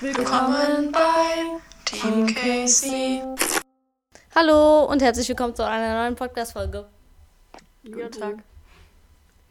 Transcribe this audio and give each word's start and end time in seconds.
Willkommen 0.00 0.92
bei 0.92 1.58
Team 1.84 2.32
Casey. 2.32 3.20
Hallo 4.32 4.84
und 4.84 5.02
herzlich 5.02 5.28
willkommen 5.28 5.56
zu 5.56 5.66
einer 5.66 6.02
neuen 6.04 6.14
Podcast-Folge. 6.14 6.86
Guten 7.82 8.12
Tag. 8.12 8.36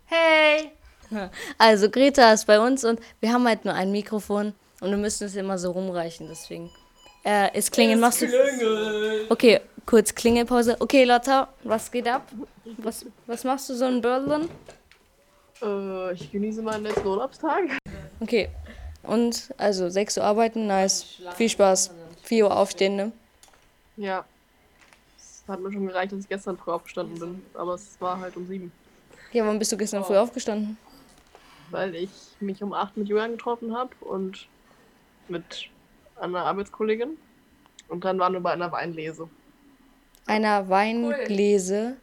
Hey! 0.05 0.71
Also, 1.57 1.89
Greta 1.89 2.31
ist 2.31 2.46
bei 2.46 2.62
uns 2.62 2.86
und 2.86 3.02
wir 3.20 3.33
haben 3.33 3.46
halt 3.46 3.65
nur 3.65 3.73
ein 3.73 3.91
Mikrofon 3.91 4.54
und 4.79 4.89
wir 4.89 4.97
müssen 4.97 5.25
es 5.25 5.36
immer 5.36 5.57
so 5.57 5.71
rumreichen, 5.71 6.28
deswegen. 6.29 6.71
Äh, 7.25 7.57
ist 7.57 7.73
Klingeln, 7.73 8.00
machst 8.00 8.21
du. 8.21 8.27
Okay, 9.29 9.59
kurz 9.86 10.16
Klingelpause. 10.16 10.77
Okay, 10.79 11.04
Lotta, 11.04 11.50
was 11.66 11.91
geht 11.91 12.07
ab? 12.07 12.23
Was, 12.77 13.05
was 13.25 13.43
machst 13.43 13.70
du 13.70 13.73
so 13.73 13.86
in 13.86 14.02
Berlin? 14.02 14.48
Äh, 15.61 16.14
ich 16.14 16.32
genieße 16.32 16.61
meinen 16.61 16.84
letzten 16.84 17.05
Urlaubstag. 17.05 17.64
Okay, 18.21 18.50
und 19.08 19.54
also 19.58 19.89
6 19.89 20.18
Uhr 20.18 20.24
arbeiten, 20.24 20.68
nice. 20.68 21.21
Viel 21.36 21.50
Spaß. 21.50 21.92
4 22.24 22.46
Uhr 22.46 22.56
aufstehen, 22.56 22.96
ne? 22.96 23.11
Ja. 23.96 24.25
Es 25.18 25.43
hat 25.48 25.60
mir 25.60 25.71
schon 25.71 25.88
gereicht, 25.88 26.11
dass 26.11 26.20
ich 26.20 26.29
gestern 26.29 26.57
früh 26.57 26.71
aufgestanden 26.71 27.20
bin. 27.20 27.46
Aber 27.54 27.75
es 27.75 27.96
war 28.00 28.20
halt 28.20 28.36
um 28.36 28.48
sieben. 28.48 28.71
Ja, 29.32 29.46
wann 29.46 29.60
bist 29.60 29.71
du 29.71 29.78
gestern 29.78 30.04
früh 30.04 30.18
aufgestanden? 30.18 30.78
Weil 31.70 31.96
ich 31.96 32.09
mich 32.39 32.62
um 32.62 32.73
acht 32.73 32.95
mit 32.98 33.08
Julian 33.08 33.31
getroffen 33.31 33.75
habe 33.75 33.92
und 34.02 34.48
mit 35.28 35.70
einer 36.16 36.45
Arbeitskollegin. 36.45 37.17
Und 37.88 38.03
dann 38.06 38.20
waren 38.20 38.34
wir 38.34 38.39
bei 38.42 38.52
einer 38.52 38.72
Weinlese. 38.72 39.30
Einer 40.26 40.67
Weingläse. 40.67 41.95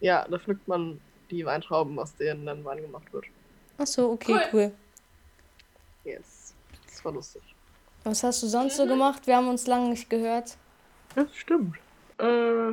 Ja, 0.00 0.26
da 0.28 0.38
pflückt 0.38 0.68
man 0.68 1.00
die 1.30 1.44
Weintrauben, 1.44 1.98
aus 1.98 2.14
denen 2.14 2.46
dann 2.46 2.64
Wein 2.64 2.80
gemacht 2.82 3.12
wird. 3.12 3.24
Ach 3.78 3.86
so, 3.86 4.12
okay, 4.12 4.38
cool. 4.52 4.72
Yes. 6.04 6.33
Das 7.04 7.12
war 7.12 7.16
lustig. 7.16 7.42
Was 8.04 8.22
hast 8.22 8.42
du 8.42 8.46
sonst 8.46 8.76
so 8.76 8.86
gemacht? 8.86 9.26
Wir 9.26 9.36
haben 9.36 9.48
uns 9.48 9.66
lange 9.66 9.90
nicht 9.90 10.08
gehört. 10.08 10.56
Das 11.14 11.26
stimmt. 11.36 11.76
Äh, 12.18 12.72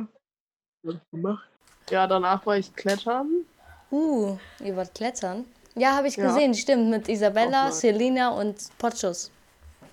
was 0.82 0.94
gemacht? 1.10 1.46
Ja, 1.90 2.06
danach 2.06 2.44
war 2.46 2.56
ich 2.56 2.74
klettern. 2.74 3.44
Uh, 3.90 4.38
ihr 4.64 4.74
wart 4.74 4.94
klettern? 4.94 5.44
Ja, 5.74 5.96
habe 5.96 6.08
ich 6.08 6.16
Ja. 6.16 6.26
gesehen, 6.28 6.54
stimmt. 6.54 6.88
Mit 6.88 7.08
Isabella. 7.10 7.70
Selina 7.72 8.30
und 8.30 8.56
Potschus. 8.78 9.30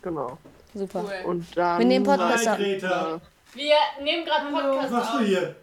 Genau. 0.02 0.38
Super. 0.73 1.03
Und 1.25 1.45
dann. 1.58 1.80
Wir 1.80 1.85
nehmen 1.85 2.06
Podcast 2.06 2.47
ab. 2.47 2.59
ich- 2.59 2.80
Greta. 2.81 3.19
Wir 3.53 3.75
nehmen 4.02 4.23
gerade 4.25 4.50
Podcast 4.52 4.83
Was 4.83 4.91
machst 4.91 5.13
du 5.16 5.19
hier? 5.25 5.56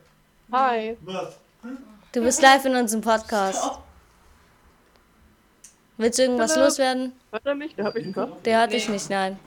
Hi. 0.53 0.97
Was? 1.01 1.37
Du 2.13 2.21
bist 2.23 2.43
live 2.43 2.65
in 2.67 2.77
unserem 2.77 3.01
Podcast. 3.01 3.79
Willst 5.99 6.19
du 6.19 6.23
irgendwas 6.25 6.55
Hallo. 6.55 6.65
loswerden? 6.67 7.13
Hört 7.31 7.47
er 7.47 7.55
mich? 7.55 7.75
Der 7.75 7.85
hat 7.87 7.95
mich 7.95 8.05
nicht 8.07 8.15
gehört. 8.15 8.47
Der 8.47 8.61
hatte 8.61 8.77
ich 8.77 8.89
nicht, 8.89 9.09
nein. 9.11 9.39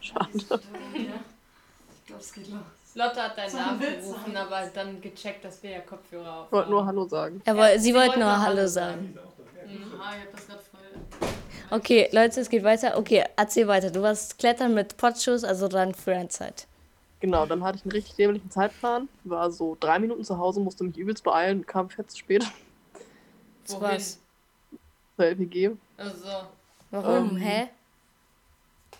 Schade. 0.00 0.28
Ich 0.34 0.46
glaube, 0.46 0.62
es 2.20 2.32
geht 2.32 2.48
los. 2.48 2.60
Lotte 2.96 3.22
hat 3.22 3.36
deinen 3.36 3.50
So 3.50 3.56
Namen 3.56 3.80
gerufen, 3.80 4.36
aber 4.36 4.70
dann 4.72 5.00
gecheckt, 5.00 5.44
dass 5.44 5.60
wir 5.62 5.70
ja 5.70 5.80
Kopfhörer 5.80 6.40
auf 6.42 6.46
Ich 6.46 6.52
wollte 6.52 6.70
nur 6.70 6.86
Hallo 6.86 7.08
sagen. 7.08 7.42
Er 7.44 7.56
woll, 7.56 7.72
sie 7.78 7.84
sie 7.86 7.94
wollten 7.94 8.20
nur 8.20 8.30
Hallo 8.30 8.56
Hallo 8.58 8.66
sagen. 8.68 9.18
Ah, 9.98 10.12
ich 10.16 10.24
hab 10.26 10.32
das 10.32 10.46
gerade 10.46 10.60
voll. 10.70 11.28
Okay, 11.70 12.08
Leute, 12.12 12.40
es 12.40 12.48
geht 12.48 12.62
weiter. 12.62 12.96
Okay, 12.96 13.24
erzähl 13.36 13.66
weiter. 13.66 13.90
Du 13.90 14.02
warst 14.02 14.38
klettern 14.38 14.74
mit 14.74 14.96
Potschus, 14.96 15.42
also 15.42 15.66
dann 15.66 15.92
Friendzeit. 15.94 16.66
Genau, 17.18 17.46
dann 17.46 17.64
hatte 17.64 17.78
ich 17.78 17.84
einen 17.84 17.92
richtig 17.92 18.14
dämlichen 18.16 18.50
Zeitplan. 18.50 19.08
War 19.24 19.50
so 19.50 19.76
drei 19.80 19.98
Minuten 19.98 20.22
zu 20.22 20.38
Hause, 20.38 20.60
musste 20.60 20.84
mich 20.84 20.96
übelst 20.96 21.24
beeilen, 21.24 21.66
kam 21.66 21.88
fett 21.88 22.10
zu 22.10 22.18
spät 22.18 22.44
Wohin? 23.66 23.80
war's. 23.82 24.18
zur 25.16 25.24
LPG, 25.24 25.70
Also, 25.96 26.28
Warum? 26.90 27.30
Ähm, 27.30 27.36
Hä? 27.36 27.68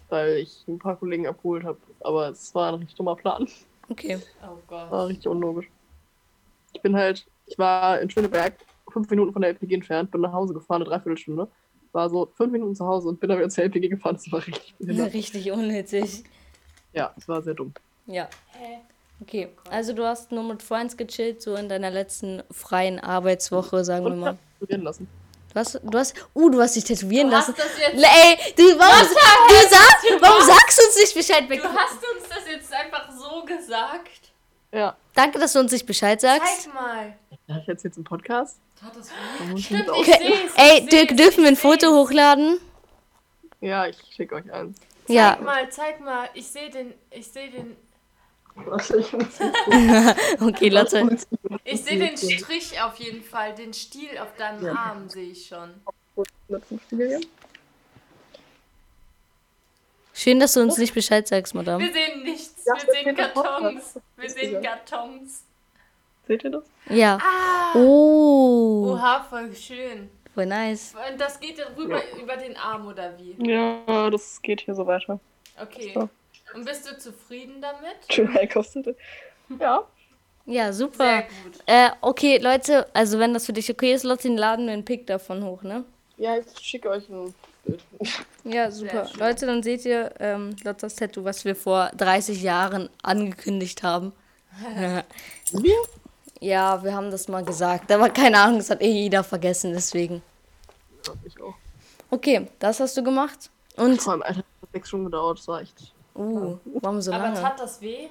weil 0.08 0.36
ich 0.38 0.64
ein 0.68 0.78
paar 0.78 0.96
Kollegen 0.96 1.26
abgeholt 1.26 1.64
habe. 1.64 1.78
Aber 2.00 2.28
es 2.28 2.54
war 2.54 2.68
ein 2.68 2.74
richtig 2.74 2.96
dummer 2.96 3.16
Plan. 3.16 3.48
Okay. 3.88 4.18
oh 4.42 4.56
Gott. 4.66 4.90
War 4.90 5.08
richtig 5.08 5.28
unlogisch. 5.28 5.66
Ich 6.72 6.80
bin 6.82 6.96
halt, 6.96 7.26
ich 7.46 7.58
war 7.58 8.00
in 8.00 8.10
Schöneberg, 8.10 8.54
fünf 8.92 9.08
Minuten 9.10 9.32
von 9.32 9.42
der 9.42 9.50
LPG 9.50 9.74
entfernt, 9.74 10.10
bin 10.10 10.20
nach 10.20 10.32
Hause 10.32 10.54
gefahren, 10.54 10.82
eine 10.82 10.90
Dreiviertelstunde. 10.90 11.48
War 11.92 12.10
so 12.10 12.26
fünf 12.36 12.52
Minuten 12.52 12.74
zu 12.74 12.86
Hause 12.86 13.08
und 13.08 13.20
bin 13.20 13.28
dann 13.28 13.38
wieder 13.38 13.48
zur 13.48 13.64
LPG 13.64 13.88
gefahren. 13.88 14.14
Das 14.16 14.30
war 14.32 14.44
richtig 14.46 14.74
behindert. 14.78 15.12
Richtig 15.12 15.52
unnötig. 15.52 16.24
Ja, 16.92 17.12
es 17.16 17.28
war 17.28 17.42
sehr 17.42 17.54
dumm. 17.54 17.72
Ja. 18.06 18.28
Hä? 18.52 18.78
Okay, 19.20 19.48
also 19.70 19.92
du 19.92 20.04
hast 20.04 20.32
nur 20.32 20.42
mit 20.44 20.62
Friends 20.62 20.96
gechillt, 20.96 21.40
so 21.40 21.54
in 21.54 21.68
deiner 21.68 21.90
letzten 21.90 22.42
freien 22.50 22.98
Arbeitswoche, 22.98 23.84
sagen 23.84 24.04
wir 24.04 24.12
Und 24.12 24.20
mal. 24.20 24.30
hab 24.30 24.38
studieren 24.56 24.82
lassen. 24.82 25.08
Du 25.54 25.60
hast, 25.60 25.80
du 25.84 25.98
hast, 25.98 26.14
uh, 26.34 26.50
du 26.50 26.60
hast 26.60 26.74
dich 26.74 26.82
tätowieren 26.84 27.30
Du 27.30 27.36
hast 27.36 27.48
lassen. 27.48 27.56
das 27.56 27.78
jetzt, 27.78 28.04
Ey, 28.04 28.54
du, 28.56 28.78
warum, 28.78 29.06
du 29.06 29.68
sag, 29.70 30.20
warum 30.20 30.42
sagst 30.44 30.78
du 30.80 30.84
uns 30.86 30.96
nicht 30.96 31.14
Bescheid? 31.14 31.44
du 31.48 31.62
hast 31.62 31.92
uns 31.94 32.28
das 32.28 32.48
jetzt 32.50 32.72
einfach 32.72 33.08
so 33.12 33.44
gesagt. 33.44 34.32
Ja. 34.72 34.96
Danke, 35.14 35.38
dass 35.38 35.52
du 35.52 35.60
uns 35.60 35.70
nicht 35.70 35.86
Bescheid 35.86 36.20
sagst. 36.20 36.62
Zeig 36.64 36.74
mal. 36.74 37.14
Habe 37.48 37.60
ich 37.60 37.66
jetzt 37.68 37.84
jetzt 37.84 37.96
einen 37.96 38.04
Podcast? 38.04 38.58
Tat 38.80 38.90
das 38.96 39.08
Stimmt, 39.62 39.84
ich 39.84 39.90
Okay. 39.92 40.18
seh's. 40.42 40.52
Ey, 40.56 40.86
Dirk, 40.86 41.16
dürfen 41.16 41.44
wir 41.44 41.48
ein 41.50 41.56
Foto 41.56 41.86
seh's. 41.86 41.90
hochladen? 41.90 42.58
Ja, 43.60 43.86
ich 43.86 43.96
schicke 44.16 44.34
euch 44.34 44.52
eins. 44.52 44.76
Zeig 45.06 45.14
Ja. 45.14 45.38
mal, 45.40 45.68
zeig 45.70 46.00
mal. 46.00 46.28
Ich 46.34 46.48
sehe 46.48 46.68
den, 46.70 46.92
ich 47.12 47.30
sehe 47.30 47.50
den, 47.50 47.76
Okay, 50.40 50.68
Lotte. 50.68 51.18
ich 51.64 51.82
sehe 51.82 51.98
den 51.98 52.16
Strich 52.16 52.80
auf 52.80 52.96
jeden 52.96 53.22
Fall. 53.22 53.54
Den 53.54 53.72
Stiel 53.74 54.16
auf 54.18 54.34
deinem 54.36 54.64
Ja. 54.64 54.72
Arm 54.74 55.08
sehe 55.08 55.30
ich 55.32 55.46
schon. 55.46 55.70
Schön, 60.12 60.38
dass 60.38 60.52
du 60.54 60.60
uns 60.60 60.78
nicht 60.78 60.94
Bescheid 60.94 61.26
sagst, 61.26 61.54
Madame. 61.54 61.84
Wir 61.84 61.92
sehen 61.92 62.22
nichts. 62.22 62.64
Ja, 62.64 62.74
Wir 62.74 62.92
sehen 63.04 63.16
Kartons. 63.16 63.98
Wir 64.16 64.30
sehen 64.30 64.62
Kartons. 64.62 65.42
Seht 66.28 66.44
ihr 66.44 66.50
das? 66.50 66.64
Ja. 66.88 67.18
Ah. 67.20 67.72
Oh, 67.76 68.92
Oha, 68.94 69.24
voll 69.28 69.54
schön. 69.54 70.08
voll 70.32 70.46
nice. 70.46 70.94
Und 71.10 71.20
das 71.20 71.38
geht 71.40 71.58
dann 71.58 71.74
rüber 71.74 72.00
über 72.20 72.36
den 72.36 72.56
Arm 72.56 72.86
oder 72.86 73.12
wie? 73.18 73.34
Ja, 73.50 74.08
das 74.10 74.40
geht 74.40 74.60
hier 74.62 74.74
so 74.74 74.86
weiter. 74.86 75.18
Okay. 75.60 75.90
So. 75.94 76.08
Und 76.54 76.64
bist 76.64 76.88
du 76.88 76.96
zufrieden 76.98 77.60
damit? 77.60 77.96
Schön 78.10 78.36
Einkaufszettel. 78.36 78.96
Ja. 79.58 79.84
Ja, 80.46 80.64
Sehr 80.64 80.72
super. 80.72 81.22
gut. 81.22 81.58
Äh, 81.66 81.90
okay, 82.00 82.38
Leute, 82.38 82.86
also 82.94 83.18
wenn 83.18 83.32
das 83.32 83.46
für 83.46 83.52
dich 83.52 83.70
okay 83.70 83.94
ist, 83.94 84.04
Lotte, 84.04 84.28
laden 84.28 84.66
wir 84.66 84.74
einen 84.74 84.84
Pick 84.84 85.06
davon 85.06 85.42
hoch, 85.42 85.62
ne? 85.62 85.84
Ja, 86.18 86.36
ich 86.36 86.46
schicke 86.60 86.90
euch 86.90 87.08
ein 87.08 87.34
Bild. 87.64 87.82
Ja, 88.44 88.70
super. 88.70 89.08
Leute, 89.18 89.46
dann 89.46 89.62
seht 89.62 89.86
ihr 89.86 90.12
ähm, 90.20 90.54
Lottas 90.64 90.96
Tattoo, 90.96 91.24
was 91.24 91.46
wir 91.46 91.56
vor 91.56 91.90
30 91.96 92.42
Jahren 92.42 92.90
angekündigt 93.02 93.82
haben. 93.82 94.12
Wir? 95.52 95.76
Ja, 96.40 96.84
wir 96.84 96.94
haben 96.94 97.10
das 97.10 97.26
mal 97.26 97.42
gesagt. 97.42 97.90
Aber 97.90 98.10
keine 98.10 98.38
Ahnung, 98.38 98.58
das 98.58 98.68
hat 98.68 98.82
eh 98.82 98.90
jeder 98.90 99.24
vergessen, 99.24 99.72
deswegen. 99.72 100.22
Ja, 101.06 101.14
ich 101.24 101.40
auch. 101.40 101.54
Okay, 102.10 102.48
das 102.58 102.80
hast 102.80 102.96
du 102.98 103.02
gemacht. 103.02 103.50
Und, 103.76 104.02
Vor 104.02 104.12
allem, 104.12 104.22
Alter, 104.22 104.42
das 104.42 104.62
hat 104.62 104.72
sechs 104.72 104.88
Stunden 104.88 105.06
gedauert. 105.06 105.38
Das 105.38 105.48
war 105.48 105.62
echt. 105.62 105.94
Uh, 106.14 106.58
warum 106.80 107.00
so 107.00 107.12
Aber 107.12 107.24
lange? 107.24 107.40
tat 107.40 107.58
das 107.60 107.80
weh? 107.80 108.08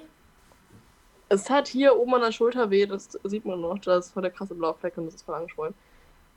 Es 1.28 1.48
hat 1.50 1.68
hier 1.68 1.96
oben 1.96 2.14
an 2.14 2.20
der 2.20 2.32
Schulter 2.32 2.70
weh, 2.70 2.86
das 2.86 3.18
sieht 3.24 3.44
man 3.44 3.60
noch. 3.60 3.78
Da 3.78 3.96
ist 3.98 4.12
voll 4.12 4.22
der 4.22 4.30
krasse 4.30 4.54
blaue 4.54 4.74
Fleck 4.74 4.96
und 4.98 5.06
das 5.06 5.14
ist 5.14 5.22
voll 5.22 5.34
angeschwollen. 5.34 5.74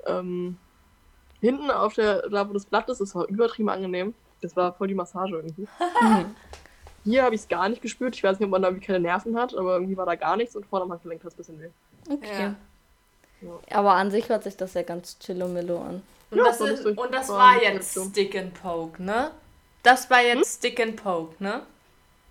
Ähm, 0.05 0.57
hinten 1.41 1.69
auf 1.69 1.93
der, 1.93 2.29
da 2.29 2.47
wo 2.49 2.53
das 2.53 2.65
Blatt 2.65 2.89
ist, 2.89 3.01
das 3.01 3.13
war 3.13 3.27
übertrieben 3.27 3.69
angenehm. 3.69 4.13
Das 4.41 4.55
war 4.55 4.73
voll 4.73 4.87
die 4.87 4.95
Massage 4.95 5.35
irgendwie. 5.35 5.67
Hier 7.03 7.23
habe 7.23 7.35
ich 7.35 7.41
es 7.41 7.47
gar 7.47 7.69
nicht 7.69 7.81
gespürt. 7.81 8.15
Ich 8.15 8.23
weiß 8.23 8.39
nicht, 8.39 8.45
ob 8.45 8.51
man 8.51 8.61
da 8.61 8.69
irgendwie 8.69 8.85
keine 8.85 8.99
Nerven 8.99 9.37
hat, 9.37 9.55
aber 9.55 9.75
irgendwie 9.75 9.97
war 9.97 10.05
da 10.05 10.15
gar 10.15 10.35
nichts 10.35 10.55
und 10.55 10.65
vorne 10.65 10.83
am 10.85 10.91
Handgelenk 10.91 11.23
hat 11.23 11.31
es 11.31 11.35
ein 11.35 11.37
bisschen 11.37 11.61
weh. 11.61 11.69
Okay. 12.09 12.53
Ja. 13.41 13.49
Aber 13.71 13.93
an 13.93 14.11
sich 14.11 14.29
hört 14.29 14.43
sich 14.43 14.57
das 14.57 14.73
ja 14.73 14.81
ganz 14.81 15.17
chillomillo 15.19 15.79
an. 15.79 16.01
Und 16.31 16.37
Ja, 16.37 16.45
das, 16.45 16.59
war 16.59 16.67
ist, 16.69 16.85
und 16.85 17.13
das 17.13 17.29
War 17.29 17.61
jetzt. 17.61 17.97
Stick 18.09 18.35
and 18.35 18.53
Poke, 18.53 19.01
ne? 19.01 19.31
Das 19.87 20.09
war 20.09 20.21
jetzt 20.21 20.57
Stick 20.57 20.81
and 20.81 20.95
Poke, 21.01 21.33
ne? 21.41 21.61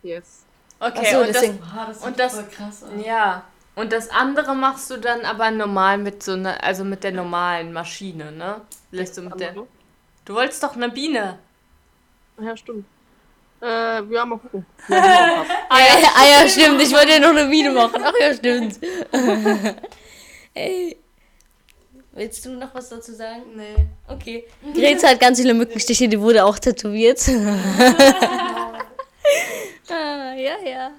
Yes. 0.03 0.45
Okay, 0.79 1.07
so, 1.11 1.21
und, 1.21 1.29
deswegen- 1.29 1.59
das, 1.59 1.69
Ah, 1.75 1.87
das 1.89 1.99
Und 2.05 2.19
das- 2.21 2.35
voll 2.35 2.45
krass 2.55 2.83
an. 2.85 3.03
ja. 3.03 3.45
und 3.77 3.93
das 3.93 4.11
andere 4.11 4.55
machst 4.55 4.91
du 4.91 4.99
dann 4.99 5.23
aber 5.25 5.51
normal 5.51 5.97
mit 5.97 6.23
so 6.23 6.33
einer, 6.33 6.63
also 6.63 6.85
mit 6.85 7.03
der 7.03 7.13
normalen 7.13 7.73
Maschine, 7.73 8.31
ne? 8.31 8.61
Lässt 8.91 9.17
du 9.17 9.23
mit 9.23 9.41
der. 9.41 9.55
Du 10.27 10.35
wolltest 10.35 10.63
doch 10.63 10.75
eine 10.77 10.91
Biene. 10.91 11.39
Ja, 12.39 12.55
stimmt. 12.57 12.85
Äh, 13.63 14.03
ja, 14.05 14.25
mal 14.27 14.39
gucken. 14.39 14.67
Ah 14.91 15.79
ja, 15.81 16.09
ah, 16.15 16.27
ja 16.43 16.49
stimmt. 16.49 16.83
Ich 16.83 16.93
wollte 16.93 17.13
ja 17.13 17.19
noch 17.21 17.31
eine 17.31 17.51
Video 17.51 17.73
machen. 17.73 18.03
Ach 18.05 18.13
ja, 18.21 18.35
stimmt. 18.35 18.79
Ey. 20.55 20.97
Willst 22.17 22.45
du 22.47 22.51
noch 22.51 22.75
was 22.75 22.89
dazu 22.89 23.15
sagen? 23.15 23.43
Nee. 23.55 23.87
Okay. 24.09 24.49
Greta 24.75 25.09
hat 25.09 25.21
ganz 25.21 25.39
viele 25.39 25.53
Mückenstiche, 25.53 26.09
die 26.09 26.19
wurde 26.19 26.47
auch 26.47 26.59
tätowiert. 26.59 27.19
ah, 27.29 28.81
ja, 30.35 30.57
ja. 30.65 30.93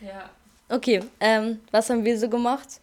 Ja. 0.00 0.28
Okay, 0.68 1.00
ähm, 1.20 1.60
was 1.70 1.88
haben 1.90 2.04
wir 2.04 2.18
so 2.18 2.28
gemacht? 2.28 2.80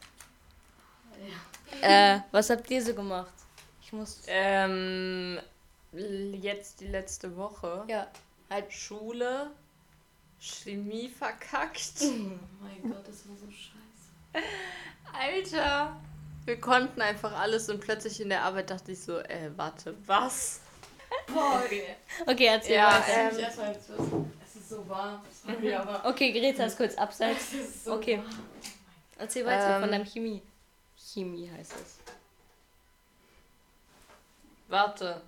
Äh, 1.81 2.19
was 2.31 2.49
habt 2.49 2.71
ihr 2.71 2.81
so 2.81 2.93
gemacht? 2.93 3.33
Ich 3.81 3.91
muss. 3.91 4.21
Ähm, 4.27 5.37
jetzt 5.91 6.79
die 6.79 6.87
letzte 6.87 7.35
Woche. 7.35 7.83
Ja. 7.89 8.07
halt 8.49 8.71
Schule, 8.71 9.51
Chemie 10.39 11.09
verkackt. 11.09 12.03
Oh 12.03 12.37
mein 12.61 12.89
Gott, 12.89 13.05
das 13.05 13.27
war 13.27 13.35
so 13.35 13.51
scheiße. 13.51 13.73
Alter. 15.11 15.97
Wir 16.45 16.59
konnten 16.59 17.01
einfach 17.01 17.31
alles 17.39 17.69
und 17.69 17.79
plötzlich 17.79 18.19
in 18.19 18.29
der 18.29 18.41
Arbeit 18.43 18.69
dachte 18.69 18.91
ich 18.91 19.01
so, 19.01 19.17
äh, 19.19 19.49
warte, 19.55 19.95
was? 20.05 20.59
Boah, 21.27 21.61
okay. 21.63 21.95
Okay, 22.25 22.45
erzähl 22.47 22.75
Ja, 22.75 22.91
weiter. 22.99 23.05
ähm, 23.29 23.37
ich 23.37 23.43
erstmal 23.43 23.71
jetzt 23.73 23.89
was. 23.89 24.07
Es 24.45 24.55
ist 24.55 24.69
so 24.69 24.89
warm. 24.89 25.21
Sorry, 25.45 25.73
aber. 25.73 26.05
Okay, 26.05 26.31
Greta 26.33 26.65
ist 26.65 26.75
kurz 26.77 26.95
abseits. 26.95 27.39
Es 27.53 27.53
ist 27.53 27.85
so 27.85 27.93
Okay. 27.93 28.17
warm. 28.17 28.29
Erzähl 29.19 29.45
weiter 29.45 29.75
Ähm, 29.75 29.81
von 29.81 29.91
deinem 29.91 30.05
Chemie. 30.05 30.41
Chemie 30.97 31.49
heißt 31.55 31.73
es. 31.75 31.97
Warte. 34.67 35.21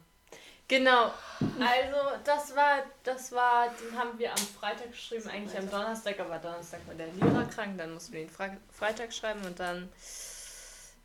Genau. 0.67 1.13
Also, 1.39 2.17
das 2.23 2.55
war, 2.55 2.79
das 3.03 3.31
war, 3.31 3.67
den 3.69 3.97
haben 3.97 4.17
wir 4.17 4.31
am 4.31 4.37
Freitag 4.37 4.91
geschrieben, 4.91 5.29
eigentlich 5.29 5.57
am 5.57 5.69
Donnerstag, 5.69 6.19
aber 6.19 6.39
Donnerstag 6.39 6.79
war 6.87 6.95
der 6.95 7.07
Lehrer 7.13 7.45
krank, 7.45 7.77
dann 7.77 7.93
mussten 7.93 8.13
wir 8.13 8.21
den 8.21 8.29
Fre 8.31 8.57
Freitag 8.71 9.13
schreiben 9.13 9.41
und 9.45 9.59
dann, 9.59 9.87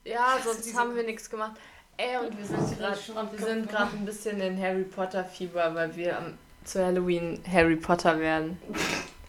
ja, 0.05 0.39
sonst 0.43 0.77
haben 0.77 0.95
wir 0.95 1.03
nichts 1.03 1.29
gemacht. 1.31 1.53
Ey, 1.97 2.17
und 2.17 2.37
wir 2.37 2.45
sind 2.45 2.79
gerade, 2.79 2.99
wir 3.33 3.47
sind 3.47 3.69
gerade 3.69 3.97
ein 3.97 4.05
bisschen 4.05 4.41
in 4.41 4.61
Harry 4.61 4.85
Potter 4.85 5.25
Fieber, 5.25 5.75
weil 5.75 5.95
wir 5.97 6.17
am, 6.17 6.39
zu 6.65 6.85
Halloween 6.85 7.43
Harry 7.51 7.77
Potter 7.77 8.19
werden. 8.19 8.59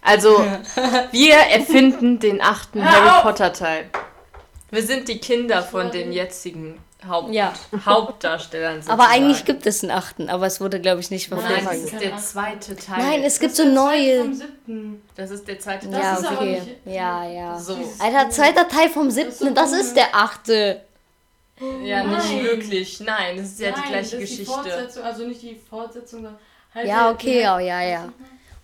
Also, 0.01 0.37
wir 1.11 1.35
erfinden 1.35 2.19
den 2.19 2.41
achten 2.41 2.83
Harry 2.83 3.21
Potter 3.23 3.51
Teil. 3.51 3.89
Wir 4.71 4.83
sind 4.83 5.07
die 5.07 5.19
Kinder 5.19 5.61
von 5.61 5.91
den 5.91 6.11
jetzigen 6.11 6.79
Haupt 7.07 7.33
Ja. 7.33 7.53
Hauptdarstellern. 7.85 8.81
Aber 8.87 9.09
eigentlich 9.09 9.37
sozusagen. 9.39 9.45
gibt 9.45 9.65
es 9.67 9.83
einen 9.83 9.91
achten, 9.91 10.29
aber 10.29 10.45
es 10.45 10.61
wurde, 10.61 10.79
glaube 10.79 11.01
ich, 11.01 11.09
nicht 11.09 11.29
Nein, 11.31 11.39
verfilmt. 11.41 11.67
das 11.67 11.93
ist 11.93 12.01
der 12.01 12.17
zweite 12.17 12.75
Teil. 12.75 13.03
Nein, 13.03 13.23
es 13.23 13.39
gibt 13.39 13.51
Das 13.51 13.57
so 13.57 13.63
ist 13.63 13.73
der 13.73 13.81
zweite 13.83 13.97
neue. 13.97 14.23
Vom 14.23 14.33
siebten. 14.33 15.01
Das 15.15 15.31
ist 15.31 15.47
der 15.47 15.59
zweite 15.59 15.87
Das 15.89 15.99
Ja, 16.01 16.13
ist 16.15 16.25
aber 16.25 16.37
okay. 16.37 16.59
nicht- 16.61 16.77
Ja, 16.85 17.25
ja. 17.27 17.59
So. 17.59 17.77
Alter, 17.99 18.29
zweiter 18.29 18.67
Teil 18.67 18.89
vom 18.89 19.09
siebten, 19.11 19.53
das 19.55 19.71
ist 19.73 19.95
der 19.95 20.15
achte. 20.15 20.81
Ja, 21.83 22.03
nicht 22.03 22.29
Nein. 22.31 22.43
wirklich. 22.43 22.99
Nein, 23.01 23.37
das 23.37 23.47
ist 23.47 23.59
ja 23.59 23.71
die 23.71 23.79
Nein, 23.79 23.89
gleiche 23.89 24.03
das 24.03 24.13
ist 24.13 24.19
Die 24.19 24.37
Geschichte. 24.37 24.51
Fortsetzung, 24.51 25.03
also 25.03 25.25
nicht 25.27 25.41
die 25.41 25.55
Fortsetzung, 25.69 26.19
sondern 26.21 26.37
halt 26.73 26.87
Ja, 26.87 27.11
okay, 27.11 27.41
ja, 27.41 27.59
ja, 27.59 27.81
ja. 27.81 28.13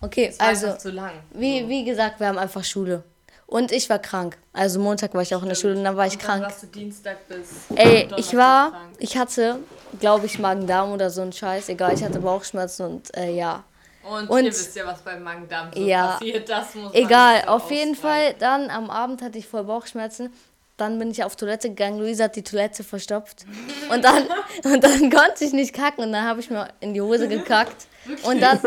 Okay, 0.00 0.28
Das 0.28 0.40
also, 0.40 0.76
zu 0.76 0.90
lang. 0.90 1.12
wie, 1.32 1.68
wie 1.68 1.84
gesagt, 1.84 2.18
wir 2.20 2.28
haben 2.28 2.38
einfach 2.38 2.62
Schule. 2.64 3.02
Und 3.48 3.72
ich 3.72 3.88
war 3.88 3.98
krank. 3.98 4.36
Also 4.52 4.78
Montag 4.78 5.14
war 5.14 5.22
ich 5.22 5.34
auch 5.34 5.42
in 5.42 5.48
der 5.48 5.54
Schule 5.56 5.74
und 5.74 5.82
dann 5.82 5.96
war 5.96 6.06
ich 6.06 6.12
Und 6.12 6.22
dann 6.22 6.28
krank. 6.28 6.42
warst 6.44 6.62
du 6.64 6.66
Dienstag 6.66 7.26
bis 7.28 7.48
Ey, 7.74 8.06
ich 8.18 8.36
war, 8.36 8.72
krank. 8.72 8.90
ich 8.98 9.16
hatte, 9.16 9.58
glaube 10.00 10.26
ich, 10.26 10.38
Magen-Darm 10.38 10.92
oder 10.92 11.08
so 11.08 11.22
ein 11.22 11.32
Scheiß. 11.32 11.70
Egal, 11.70 11.94
ich 11.94 12.04
hatte 12.04 12.20
Bauchschmerzen 12.20 12.84
und 12.84 13.16
äh, 13.16 13.30
ja. 13.34 13.64
Und, 14.02 14.28
Und- 14.28 14.44
ihr 14.44 14.50
wisst 14.50 14.76
ja, 14.76 14.86
was 14.86 15.00
beim 15.00 15.22
Magen-Darm 15.22 15.70
so 15.74 15.80
Ja. 15.80 16.08
passiert. 16.18 16.46
Das 16.46 16.74
muss 16.74 16.92
Egal, 16.92 17.44
auf 17.46 17.70
jeden 17.70 17.94
Fall, 17.94 18.34
dann 18.38 18.68
am 18.68 18.90
Abend 18.90 19.22
hatte 19.22 19.38
ich 19.38 19.48
voll 19.48 19.64
Bauchschmerzen. 19.64 20.30
Dann 20.78 20.98
bin 20.98 21.10
ich 21.10 21.24
auf 21.24 21.36
Toilette 21.36 21.68
gegangen. 21.68 21.98
Luisa 21.98 22.24
hat 22.24 22.36
die 22.36 22.44
Toilette 22.44 22.84
verstopft. 22.84 23.44
Und 23.92 24.02
dann, 24.04 24.26
und 24.64 24.82
dann 24.82 25.10
konnte 25.10 25.44
ich 25.44 25.52
nicht 25.52 25.74
kacken. 25.74 26.04
Und 26.04 26.12
dann 26.12 26.24
habe 26.24 26.40
ich 26.40 26.48
mir 26.48 26.68
in 26.80 26.94
die 26.94 27.02
Hose 27.02 27.28
gekackt. 27.28 27.86
Und 28.22 28.40
dann, 28.40 28.60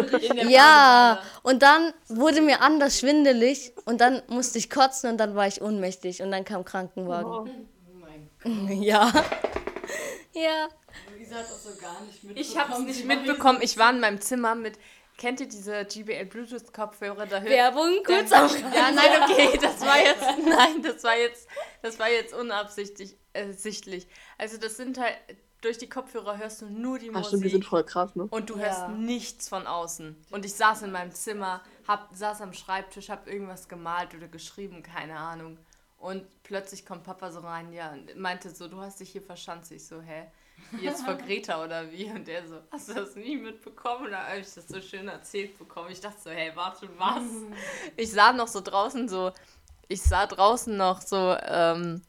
ja, 0.47 1.19
und 1.41 1.63
dann 1.63 1.93
wurde 2.09 2.41
mir 2.41 2.61
anders 2.61 2.99
schwindelig. 2.99 3.73
Und 3.85 4.01
dann 4.01 4.21
musste 4.27 4.59
ich 4.59 4.69
kotzen 4.69 5.09
und 5.09 5.17
dann 5.17 5.35
war 5.35 5.47
ich 5.47 5.61
ohnmächtig. 5.61 6.21
Und 6.21 6.31
dann 6.31 6.45
kam 6.45 6.63
Krankenwagen. 6.65 7.31
Oh 7.31 7.47
mein 8.45 8.81
Ja. 8.81 9.11
Ja. 10.33 10.69
Luisa 11.13 11.35
hat 11.35 11.43
das 11.43 11.63
so 11.63 11.69
gar 11.81 12.01
nicht 12.05 12.23
mitbekommen. 12.23 12.37
Ich 12.37 12.57
habe 12.57 12.73
es 12.73 12.79
nicht 12.79 13.05
mitbekommen. 13.05 13.59
Ich 13.61 13.77
war 13.77 13.91
in 13.91 13.99
meinem 13.99 14.21
Zimmer 14.21 14.55
mit. 14.55 14.77
Kennt 15.21 15.39
ihr 15.39 15.47
diese 15.47 15.85
GBL 15.85 16.25
Bluetooth 16.25 16.73
Kopfhörer? 16.73 17.27
Da 17.27 17.43
Werbung 17.43 18.01
kurz 18.03 18.31
am 18.31 18.49
Ja, 18.73 18.89
nein, 18.89 19.21
okay, 19.21 19.55
das 19.61 19.79
war 19.81 19.99
jetzt, 19.99 20.23
nein, 20.49 20.81
das 20.81 21.03
war 21.03 21.15
jetzt, 21.15 21.47
das 21.83 21.99
war 21.99 22.09
jetzt 22.09 22.33
unabsichtlich, 22.33 23.15
äh, 23.33 23.51
sichtlich. 23.51 24.07
Also 24.39 24.57
das 24.57 24.77
sind 24.77 24.99
halt, 24.99 25.15
durch 25.61 25.77
die 25.77 25.87
Kopfhörer 25.87 26.39
hörst 26.39 26.63
du 26.63 26.65
nur 26.65 26.97
die 26.97 27.11
Ach 27.13 27.23
stimmt, 27.23 27.43
die 27.43 27.49
sind 27.49 27.59
Musik 27.59 27.69
voll 27.69 27.83
krass, 27.83 28.15
ne? 28.15 28.29
und 28.31 28.49
du 28.49 28.55
Ja. 28.55 28.61
hörst 28.61 28.87
nichts 28.87 29.47
von 29.47 29.67
außen. 29.67 30.25
Und 30.31 30.43
ich 30.43 30.55
saß 30.55 30.81
in 30.81 30.91
meinem 30.91 31.11
Zimmer, 31.11 31.61
hab, 31.87 32.09
saß 32.15 32.41
am 32.41 32.53
Schreibtisch, 32.53 33.11
hab 33.11 33.27
irgendwas 33.27 33.69
gemalt 33.69 34.15
oder 34.15 34.27
geschrieben, 34.27 34.81
keine 34.81 35.17
Ahnung. 35.17 35.59
Und 35.99 36.25
plötzlich 36.41 36.83
kommt 36.83 37.03
Papa 37.03 37.29
so 37.29 37.41
rein, 37.41 37.71
ja, 37.73 37.91
und 37.91 38.17
meinte 38.17 38.49
so, 38.49 38.67
du 38.67 38.81
hast 38.81 38.99
dich 38.99 39.11
hier 39.11 39.21
verschanzt. 39.21 39.71
Ich 39.71 39.85
so, 39.85 40.01
hä? 40.01 40.31
Jetzt 40.79 41.03
vor 41.03 41.15
Greta 41.15 41.63
oder 41.63 41.91
wie? 41.91 42.05
Und 42.05 42.27
der 42.27 42.47
so, 42.47 42.55
hast 42.71 42.89
du 42.89 42.93
das 42.93 43.15
nie 43.15 43.35
mitbekommen? 43.35 44.05
Und 44.05 44.11
dann 44.11 44.25
habe 44.25 44.39
ich 44.39 44.53
das 44.53 44.67
so 44.67 44.81
schön 44.81 45.07
erzählt 45.07 45.57
bekommen. 45.57 45.91
Ich 45.91 46.01
dachte 46.01 46.21
so, 46.21 46.29
hey, 46.29 46.51
warte, 46.55 46.89
was? 46.97 47.23
Ich 47.97 48.11
sah 48.11 48.31
noch 48.33 48.47
so 48.47 48.61
draußen 48.61 49.09
so, 49.09 49.31
ich 49.87 50.01
sah 50.01 50.25
draußen 50.25 50.75
noch 50.75 51.01
so, 51.01 51.35
ähm, 51.43 52.01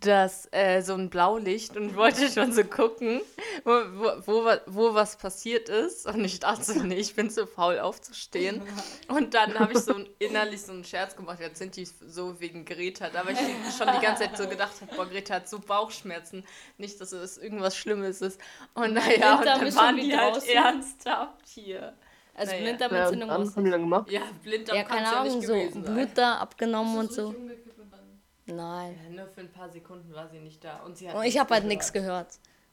das, 0.00 0.48
äh, 0.52 0.80
so 0.82 0.94
ein 0.94 1.10
Blaulicht 1.10 1.76
und 1.76 1.94
wollte 1.96 2.28
schon 2.30 2.52
so 2.52 2.64
gucken, 2.64 3.20
wo, 3.64 3.70
wo, 3.70 4.12
wo, 4.26 4.50
wo 4.66 4.94
was 4.94 5.16
passiert 5.16 5.68
ist. 5.68 6.06
Und 6.06 6.24
ich 6.24 6.40
dachte 6.40 6.64
so, 6.64 6.82
nee, 6.82 6.96
ich 6.96 7.14
bin 7.14 7.30
zu 7.30 7.46
faul 7.46 7.78
aufzustehen. 7.78 8.62
Und 9.08 9.34
dann 9.34 9.58
habe 9.58 9.72
ich 9.72 9.78
so 9.80 9.94
innerlich 10.18 10.62
so 10.62 10.72
einen 10.72 10.84
Scherz 10.84 11.14
gemacht, 11.16 11.38
jetzt 11.40 11.58
sind 11.58 11.76
die 11.76 11.86
so 12.06 12.40
wegen 12.40 12.64
Greta. 12.64 13.08
Da 13.10 13.24
weil 13.26 13.34
ich 13.34 13.40
schon 13.76 13.88
die 13.94 14.04
ganze 14.04 14.24
Zeit 14.24 14.36
so 14.36 14.48
gedacht 14.48 14.72
habe, 14.80 14.94
boah, 14.96 15.06
Greta 15.06 15.34
hat 15.34 15.48
so 15.48 15.58
Bauchschmerzen. 15.58 16.44
Nicht, 16.78 17.00
dass 17.00 17.12
es 17.12 17.38
irgendwas 17.38 17.76
Schlimmes 17.76 18.20
ist. 18.22 18.40
Und 18.74 18.94
naja, 18.94 19.38
und 19.38 19.44
dann 19.46 19.74
waren 19.74 19.96
die 19.96 20.16
halt 20.16 20.36
draußen. 20.36 20.48
ernsthaft 20.50 21.46
hier. 21.46 21.94
Also 22.32 22.52
Naja. 22.52 22.58
Ja, 22.64 22.64
Blinddarmentzündung 22.76 23.28
dann 23.28 23.40
muss 23.42 23.56
haben 23.56 23.64
die 23.64 23.70
dann 23.70 23.80
gemacht. 23.82 24.10
Ja, 24.10 24.20
Blinddarm 24.42 24.78
Ja, 24.78 24.84
keine 24.84 25.02
ja 25.02 25.20
Ahnung, 25.20 25.36
nicht 25.38 25.46
so 25.46 25.52
gewesen 25.52 25.84
sein. 25.84 25.94
Blut 25.94 26.08
da 26.14 26.36
abgenommen 26.38 26.96
und 26.98 27.12
so. 27.12 27.32
dann- 27.32 27.50
Nein. 28.50 28.98
Ja, 29.04 29.22
nur 29.22 29.26
für 29.28 29.40
ein 29.40 29.52
paar 29.52 29.68
Sekunden 29.68 30.12
war 30.14 30.28
sie 30.28 30.38
nicht 30.38 30.62
da. 30.64 30.78
Und 30.80 30.96
sie 30.96 31.08
hat 31.08 31.16
Und 31.16 31.24
ich 31.24 31.38
habe 31.38 31.54
halt 31.54 31.64
nichts 31.64 31.92
gehört. 31.92 32.28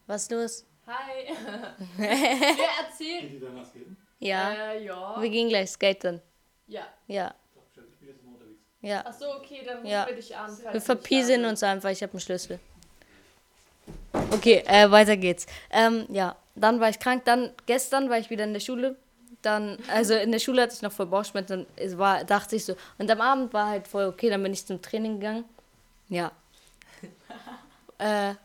Was 0.07 0.23
ist 0.23 0.31
los? 0.31 0.65
Hi. 0.87 1.33
Wer 1.97 2.09
erzählt? 2.87 3.21
Geht 3.21 3.33
ihr 3.33 3.39
danach 3.41 3.65
skaten? 3.65 3.97
Ja. 4.19 4.51
Äh, 4.71 4.85
ja. 4.85 5.21
Wir 5.21 5.29
gehen 5.29 5.49
gleich 5.49 5.71
skaten. 5.71 6.21
Ja. 6.67 6.87
Ja. 7.07 7.33
Ich 7.55 7.99
bin 7.99 8.09
jetzt 8.09 8.21
immer 8.21 8.33
unterwegs. 8.33 8.59
Ja. 8.81 9.03
Ach 9.05 9.13
so, 9.13 9.25
okay, 9.35 9.61
dann 9.65 9.85
Ja. 9.85 10.03
rufen 10.03 10.15
wir 10.15 10.21
dich 10.21 10.35
an. 10.35 10.57
Wir 10.71 10.81
da 10.81 11.45
uns 11.45 11.63
einfach, 11.63 11.89
ich 11.89 12.01
habe 12.01 12.13
einen 12.13 12.19
Schlüssel. 12.21 12.59
Okay, 14.31 14.63
äh, 14.65 14.89
weiter 14.91 15.15
geht's. 15.17 15.45
Ähm, 15.69 16.05
ja, 16.09 16.35
dann 16.55 16.79
war 16.79 16.89
ich 16.89 16.99
krank, 16.99 17.23
dann 17.25 17.51
gestern 17.65 18.09
war 18.09 18.17
ich 18.17 18.29
wieder 18.29 18.43
in 18.43 18.53
der 18.53 18.59
Schule. 18.59 18.95
Dann, 19.41 19.77
also 19.93 20.15
in 20.15 20.31
der 20.31 20.39
Schule 20.39 20.63
hatte 20.63 20.73
ich 20.73 20.81
noch 20.81 20.91
voll 20.91 21.05
Bauchschmerzen, 21.05 21.47
dann 21.49 21.65
es 21.75 21.97
war, 21.97 22.23
dachte 22.23 22.55
ich 22.55 22.65
so. 22.65 22.75
Und 22.97 23.09
am 23.11 23.21
Abend 23.21 23.53
war 23.53 23.69
halt 23.69 23.87
voll 23.87 24.05
okay, 24.05 24.29
dann 24.29 24.41
bin 24.43 24.51
ich 24.53 24.65
zum 24.65 24.81
Training 24.81 25.19
gegangen. 25.19 25.45
Ja. 26.09 26.31
äh, 27.97 28.35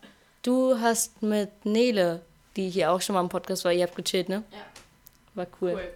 du 0.42 0.78
hast 0.78 1.22
mit 1.22 1.64
Nele, 1.64 2.22
die 2.56 2.68
hier 2.70 2.92
auch 2.92 3.00
schon 3.00 3.14
mal 3.14 3.20
im 3.20 3.28
Podcast 3.28 3.64
war, 3.64 3.72
ihr 3.72 3.84
habt 3.84 3.96
gechillt, 3.96 4.28
ne? 4.28 4.42
Ja. 4.50 4.58
War 5.34 5.46
cool. 5.60 5.72
Cool. 5.72 5.94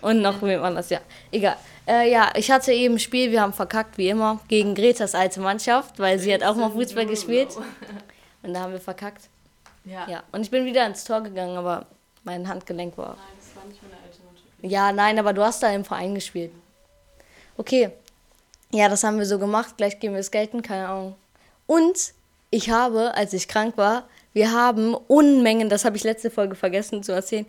Und 0.00 0.22
noch 0.22 0.40
wem 0.42 0.62
anders, 0.62 0.90
ja. 0.90 1.00
Egal. 1.30 1.56
Äh, 1.86 2.10
ja, 2.10 2.32
ich 2.36 2.50
hatte 2.50 2.72
eben 2.72 2.94
ein 2.94 2.98
Spiel, 2.98 3.30
wir 3.30 3.40
haben 3.40 3.52
verkackt, 3.52 3.98
wie 3.98 4.08
immer, 4.08 4.40
gegen 4.48 4.74
Gretas 4.74 5.14
alte 5.14 5.40
Mannschaft, 5.40 5.98
weil 5.98 6.18
sie 6.18 6.32
hat 6.32 6.42
auch 6.42 6.56
mal 6.56 6.70
Fußball 6.70 7.06
gespielt. 7.06 7.48
Und 8.42 8.54
da 8.54 8.60
haben 8.60 8.72
wir 8.72 8.80
verkackt. 8.80 9.28
Ja. 9.84 10.08
Ja, 10.08 10.22
und 10.32 10.42
ich 10.42 10.50
bin 10.50 10.64
wieder 10.64 10.86
ins 10.86 11.04
Tor 11.04 11.22
gegangen, 11.22 11.56
aber 11.56 11.86
mein 12.24 12.48
Handgelenk 12.48 12.96
war. 12.96 13.16
Nein, 13.16 13.18
das 13.38 13.56
war 13.56 13.64
nicht 13.66 13.82
meine 13.82 13.96
alte 13.96 14.18
Mannschaft. 14.22 14.48
Ja, 14.62 14.92
nein, 14.92 15.18
aber 15.18 15.32
du 15.32 15.42
hast 15.42 15.62
da 15.62 15.70
im 15.70 15.84
Verein 15.84 16.14
gespielt. 16.14 16.52
Okay. 17.56 17.90
Ja, 18.74 18.88
das 18.88 19.04
haben 19.04 19.18
wir 19.18 19.26
so 19.26 19.38
gemacht. 19.38 19.76
Gleich 19.76 20.00
gehen 20.00 20.14
wir 20.14 20.22
skaten, 20.24 20.60
keine 20.60 20.88
Ahnung. 20.88 21.14
Und 21.68 22.12
ich 22.50 22.70
habe, 22.70 23.14
als 23.14 23.32
ich 23.32 23.46
krank 23.46 23.76
war, 23.76 24.08
wir 24.32 24.50
haben 24.50 24.94
Unmengen, 24.94 25.68
das 25.68 25.84
habe 25.84 25.96
ich 25.96 26.02
letzte 26.02 26.28
Folge 26.28 26.56
vergessen 26.56 27.04
zu 27.04 27.12
erzählen. 27.12 27.46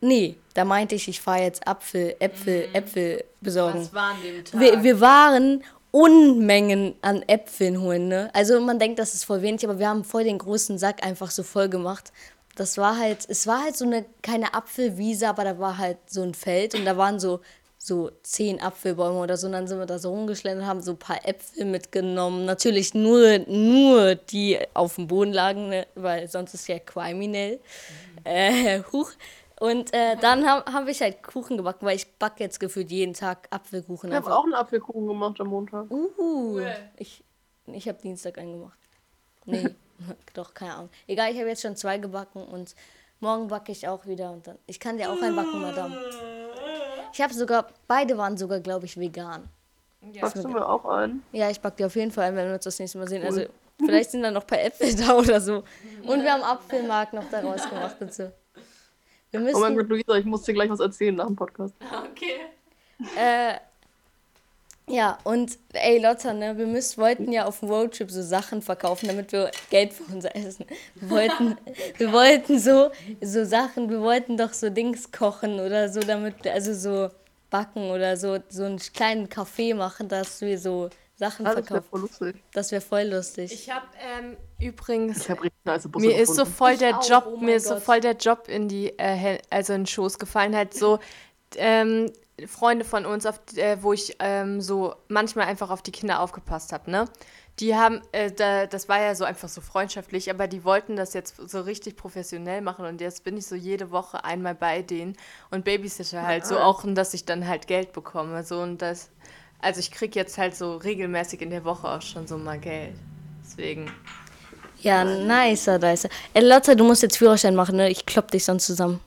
Nee, 0.00 0.36
da 0.54 0.64
meinte 0.64 0.94
ich, 0.94 1.08
ich 1.08 1.20
fahre 1.20 1.42
jetzt 1.42 1.66
Apfel, 1.66 2.14
Äpfel, 2.20 2.68
Äpfel 2.72 3.24
besorgen. 3.40 3.80
Was 3.80 3.92
war 3.92 4.10
an 4.12 4.22
dem 4.22 4.44
Tag? 4.44 4.60
Wir, 4.60 4.82
wir 4.84 5.00
waren 5.00 5.64
Unmengen 5.90 6.94
an 7.02 7.24
Äpfeln 7.26 7.80
holen, 7.80 8.06
ne? 8.06 8.30
Also 8.32 8.60
man 8.60 8.78
denkt, 8.78 9.00
das 9.00 9.14
ist 9.14 9.24
voll 9.24 9.42
wenig, 9.42 9.64
aber 9.64 9.80
wir 9.80 9.88
haben 9.88 10.04
voll 10.04 10.22
den 10.22 10.38
großen 10.38 10.78
Sack 10.78 11.04
einfach 11.04 11.32
so 11.32 11.42
voll 11.42 11.68
gemacht. 11.68 12.12
Das 12.54 12.78
war 12.78 12.96
halt, 12.96 13.26
es 13.28 13.48
war 13.48 13.64
halt 13.64 13.76
so 13.76 13.84
eine, 13.84 14.04
keine 14.22 14.54
Apfelwiese, 14.54 15.28
aber 15.28 15.42
da 15.42 15.58
war 15.58 15.76
halt 15.76 15.98
so 16.06 16.22
ein 16.22 16.34
Feld 16.34 16.76
und 16.76 16.84
da 16.84 16.96
waren 16.96 17.18
so, 17.18 17.40
so 17.78 18.10
zehn 18.22 18.60
Apfelbäume 18.60 19.18
oder 19.18 19.36
so. 19.36 19.46
Und 19.46 19.52
dann 19.52 19.66
sind 19.66 19.78
wir 19.78 19.86
da 19.86 19.98
so 19.98 20.10
rumgeschlendert 20.10 20.64
und 20.64 20.68
haben 20.68 20.82
so 20.82 20.92
ein 20.92 20.98
paar 20.98 21.26
Äpfel 21.26 21.64
mitgenommen. 21.64 22.44
Natürlich 22.44 22.92
nur, 22.92 23.38
nur 23.46 24.16
die 24.16 24.58
auf 24.74 24.96
dem 24.96 25.06
Boden 25.06 25.32
lagen, 25.32 25.68
ne? 25.68 25.86
weil 25.94 26.28
sonst 26.28 26.54
ist 26.54 26.68
ja 26.68 26.78
kriminell. 26.78 27.60
Äh, 28.24 28.82
huch. 28.92 29.12
Und 29.60 29.92
äh, 29.92 30.16
dann 30.16 30.46
habe 30.48 30.72
hab 30.72 30.86
ich 30.86 31.00
halt 31.00 31.22
Kuchen 31.22 31.56
gebacken, 31.56 31.86
weil 31.86 31.96
ich 31.96 32.12
backe 32.18 32.44
jetzt 32.44 32.60
gefühlt 32.60 32.90
jeden 32.90 33.14
Tag 33.14 33.48
Apfelkuchen. 33.50 34.10
Ich 34.10 34.16
habe 34.16 34.34
auch 34.34 34.44
einen 34.44 34.54
Apfelkuchen 34.54 35.06
gemacht 35.06 35.40
am 35.40 35.48
Montag. 35.48 35.90
Uh, 35.90 36.08
Cool. 36.16 36.66
ich, 36.96 37.24
ich 37.66 37.88
habe 37.88 38.00
Dienstag 38.00 38.38
einen 38.38 38.52
gemacht. 38.52 38.78
Nee, 39.46 39.74
doch, 40.34 40.54
keine 40.54 40.74
Ahnung. 40.74 40.90
Egal, 41.08 41.32
ich 41.32 41.38
habe 41.38 41.48
jetzt 41.48 41.62
schon 41.62 41.74
zwei 41.74 41.98
gebacken 41.98 42.44
und 42.44 42.74
Morgen 43.20 43.48
backe 43.48 43.72
ich 43.72 43.88
auch 43.88 44.06
wieder 44.06 44.30
und 44.30 44.46
dann. 44.46 44.58
Ich 44.66 44.78
kann 44.78 44.96
dir 44.96 45.10
auch 45.10 45.20
einbacken, 45.20 45.60
Madame. 45.60 45.96
Ich 47.12 47.20
habe 47.20 47.34
sogar, 47.34 47.66
beide 47.86 48.16
waren 48.18 48.36
sogar, 48.36 48.60
glaube 48.60 48.86
ich, 48.86 48.98
vegan. 48.98 49.48
Packst 50.20 50.44
du 50.44 50.48
mir 50.48 50.66
auch 50.66 50.84
ein? 50.84 51.22
Ja, 51.32 51.50
ich 51.50 51.60
backe 51.60 51.76
dir 51.76 51.86
auf 51.86 51.96
jeden 51.96 52.10
Fall 52.10 52.26
ein, 52.28 52.36
wenn 52.36 52.46
wir 52.46 52.54
uns 52.54 52.64
das 52.64 52.78
nächste 52.78 52.98
Mal 52.98 53.08
sehen. 53.08 53.24
Also, 53.24 53.42
vielleicht 53.84 54.10
sind 54.12 54.22
da 54.22 54.30
noch 54.30 54.42
ein 54.42 54.46
paar 54.46 54.60
Äpfel 54.62 54.94
da 54.94 55.16
oder 55.16 55.40
so. 55.40 55.64
Und 56.06 56.22
wir 56.22 56.32
haben 56.32 56.42
Apfelmark 56.42 57.12
noch 57.12 57.28
daraus 57.30 57.68
gemacht 57.68 57.96
dazu. 57.98 58.30
Wir 59.30 59.40
Oh 59.40 59.44
mein 59.60 59.74
müssen, 59.74 59.76
Gott, 59.76 59.88
Luisa, 59.88 60.14
ich 60.16 60.24
muss 60.24 60.42
dir 60.42 60.54
gleich 60.54 60.70
was 60.70 60.80
erzählen 60.80 61.14
nach 61.14 61.26
dem 61.26 61.36
Podcast. 61.36 61.74
Okay. 62.10 62.40
äh, 63.16 63.54
ja, 64.88 65.18
und 65.24 65.58
ey, 65.72 65.98
Lotta, 66.00 66.32
ne, 66.32 66.56
wir 66.58 66.66
müssen, 66.66 67.00
wollten 67.00 67.30
ja 67.32 67.44
auf 67.46 67.60
dem 67.60 67.68
Roadtrip 67.70 68.10
so 68.10 68.22
Sachen 68.22 68.62
verkaufen, 68.62 69.06
damit 69.08 69.32
wir 69.32 69.50
Geld 69.70 69.92
für 69.92 70.04
unser 70.12 70.34
Essen. 70.34 70.64
Wir 70.94 71.10
wollten, 71.10 71.56
wir 71.98 72.12
wollten 72.12 72.58
so, 72.58 72.90
so 73.20 73.44
Sachen, 73.44 73.90
wir 73.90 74.00
wollten 74.00 74.36
doch 74.36 74.52
so 74.52 74.70
Dings 74.70 75.10
kochen 75.12 75.60
oder 75.60 75.88
so, 75.88 76.00
damit, 76.00 76.46
also 76.46 76.74
so 76.74 77.10
backen 77.50 77.90
oder 77.90 78.16
so, 78.16 78.38
so 78.48 78.64
einen 78.64 78.78
kleinen 78.78 79.28
Kaffee 79.28 79.74
machen, 79.74 80.08
dass 80.08 80.40
wir 80.40 80.58
so 80.58 80.90
Sachen 81.16 81.46
Ah, 81.46 81.54
das 81.54 81.68
wäre 81.70 81.82
verkaufen. 81.82 81.88
voll 81.90 82.00
lustig. 82.02 82.36
Das 82.52 82.70
wäre 82.70 82.80
voll 82.82 83.02
lustig. 83.02 83.52
Ich 83.52 83.70
habe 83.70 83.86
ähm, 84.20 84.36
übrigens 84.60 85.22
Ich 85.22 85.30
habe 85.30 85.42
richtig 85.42 85.64
nice 85.64 85.88
Busse 85.88 86.06
mir 86.06 86.16
ist 86.20 86.34
so 86.36 86.44
voll 86.44 86.76
der 86.76 86.98
auch, 86.98 87.08
Job, 87.08 87.24
oh 87.26 87.36
mir 87.38 87.56
ist 87.56 87.66
so 87.66 87.74
Gott. 87.74 87.82
voll 87.82 88.00
der 88.00 88.12
Job 88.16 88.46
in 88.48 88.68
die, 88.68 88.96
äh, 88.98 89.38
also 89.50 89.72
in 89.72 89.80
den 89.80 89.86
Schoß 89.86 90.18
gefallen, 90.18 90.54
halt 90.54 90.74
so 90.74 90.98
ähm, 91.56 92.12
Freunde 92.46 92.84
von 92.84 93.04
uns, 93.04 93.26
auf, 93.26 93.40
äh, 93.56 93.78
wo 93.80 93.92
ich 93.92 94.16
ähm, 94.20 94.60
so 94.60 94.94
manchmal 95.08 95.46
einfach 95.46 95.70
auf 95.70 95.82
die 95.82 95.90
Kinder 95.90 96.20
aufgepasst 96.20 96.72
habe, 96.72 96.90
ne? 96.90 97.06
Die 97.58 97.74
haben, 97.74 98.00
äh, 98.12 98.30
da, 98.30 98.66
das 98.66 98.88
war 98.88 99.00
ja 99.00 99.16
so 99.16 99.24
einfach 99.24 99.48
so 99.48 99.60
freundschaftlich, 99.60 100.30
aber 100.30 100.46
die 100.46 100.62
wollten 100.62 100.94
das 100.94 101.12
jetzt 101.14 101.36
so 101.50 101.60
richtig 101.62 101.96
professionell 101.96 102.60
machen 102.60 102.86
und 102.86 103.00
jetzt 103.00 103.24
bin 103.24 103.36
ich 103.36 103.46
so 103.46 103.56
jede 103.56 103.90
Woche 103.90 104.24
einmal 104.24 104.54
bei 104.54 104.82
denen 104.82 105.16
und 105.50 105.64
Babysitter 105.64 106.24
halt 106.24 106.46
so 106.46 106.58
auch, 106.58 106.84
und 106.84 106.94
dass 106.94 107.14
ich 107.14 107.24
dann 107.24 107.48
halt 107.48 107.66
Geld 107.66 107.92
bekomme, 107.92 108.44
so 108.44 108.60
und 108.60 108.80
das, 108.80 109.10
also 109.60 109.80
ich 109.80 109.90
krieg 109.90 110.14
jetzt 110.14 110.38
halt 110.38 110.54
so 110.54 110.76
regelmäßig 110.76 111.42
in 111.42 111.50
der 111.50 111.64
Woche 111.64 111.88
auch 111.88 112.02
schon 112.02 112.28
so 112.28 112.38
mal 112.38 112.58
Geld, 112.58 112.94
deswegen. 113.44 113.90
Ja, 114.80 115.02
nicer, 115.02 115.78
nicer. 115.80 116.08
Ey, 116.34 116.44
Lotta, 116.46 116.76
du 116.76 116.84
musst 116.84 117.02
jetzt 117.02 117.16
Führerschein 117.16 117.56
machen, 117.56 117.74
ne? 117.74 117.90
Ich 117.90 118.06
klopp 118.06 118.30
dich 118.30 118.44
sonst 118.44 118.66
zusammen. 118.66 119.00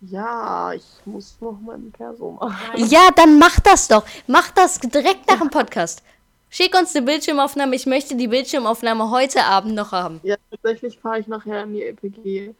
Ja, 0.00 0.72
ich 0.72 0.84
muss 1.04 1.36
noch 1.40 1.58
meinen 1.60 1.90
Perso 1.90 2.32
machen. 2.32 2.84
Ja, 2.88 3.08
dann 3.16 3.38
mach 3.38 3.58
das 3.60 3.88
doch. 3.88 4.04
Mach 4.26 4.50
das 4.52 4.78
direkt 4.78 5.28
nach 5.28 5.38
dem 5.38 5.50
Podcast. 5.50 6.02
Schick 6.50 6.74
uns 6.78 6.92
die 6.92 7.00
Bildschirmaufnahme. 7.00 7.74
Ich 7.74 7.86
möchte 7.86 8.16
die 8.16 8.28
Bildschirmaufnahme 8.28 9.10
heute 9.10 9.44
Abend 9.44 9.74
noch 9.74 9.92
haben. 9.92 10.20
Ja, 10.22 10.36
tatsächlich 10.50 10.98
fahre 10.98 11.18
ich 11.18 11.26
nachher 11.26 11.64
in 11.64 11.74
die 11.74 11.82
EPG. 11.82 12.54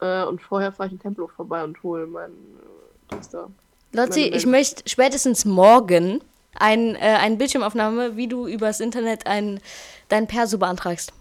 Äh, 0.00 0.24
und 0.24 0.42
vorher 0.42 0.72
fahre 0.72 0.88
ich 0.88 0.94
in 0.94 1.00
Tempelhof 1.00 1.32
vorbei 1.32 1.62
und 1.62 1.82
hole 1.82 2.06
mein 2.06 2.30
äh, 2.30 3.12
Dings 3.12 3.28
da. 3.28 3.48
Lotti, 3.92 4.28
ich 4.28 4.46
möchte 4.46 4.82
spätestens 4.88 5.44
morgen 5.44 6.20
ein, 6.54 6.96
äh, 6.96 6.98
eine 6.98 7.36
Bildschirmaufnahme, 7.36 8.16
wie 8.16 8.28
du 8.28 8.46
übers 8.46 8.80
Internet 8.80 9.26
ein, 9.26 9.60
dein 10.08 10.26
Perso 10.26 10.58
beantragst. 10.58 11.12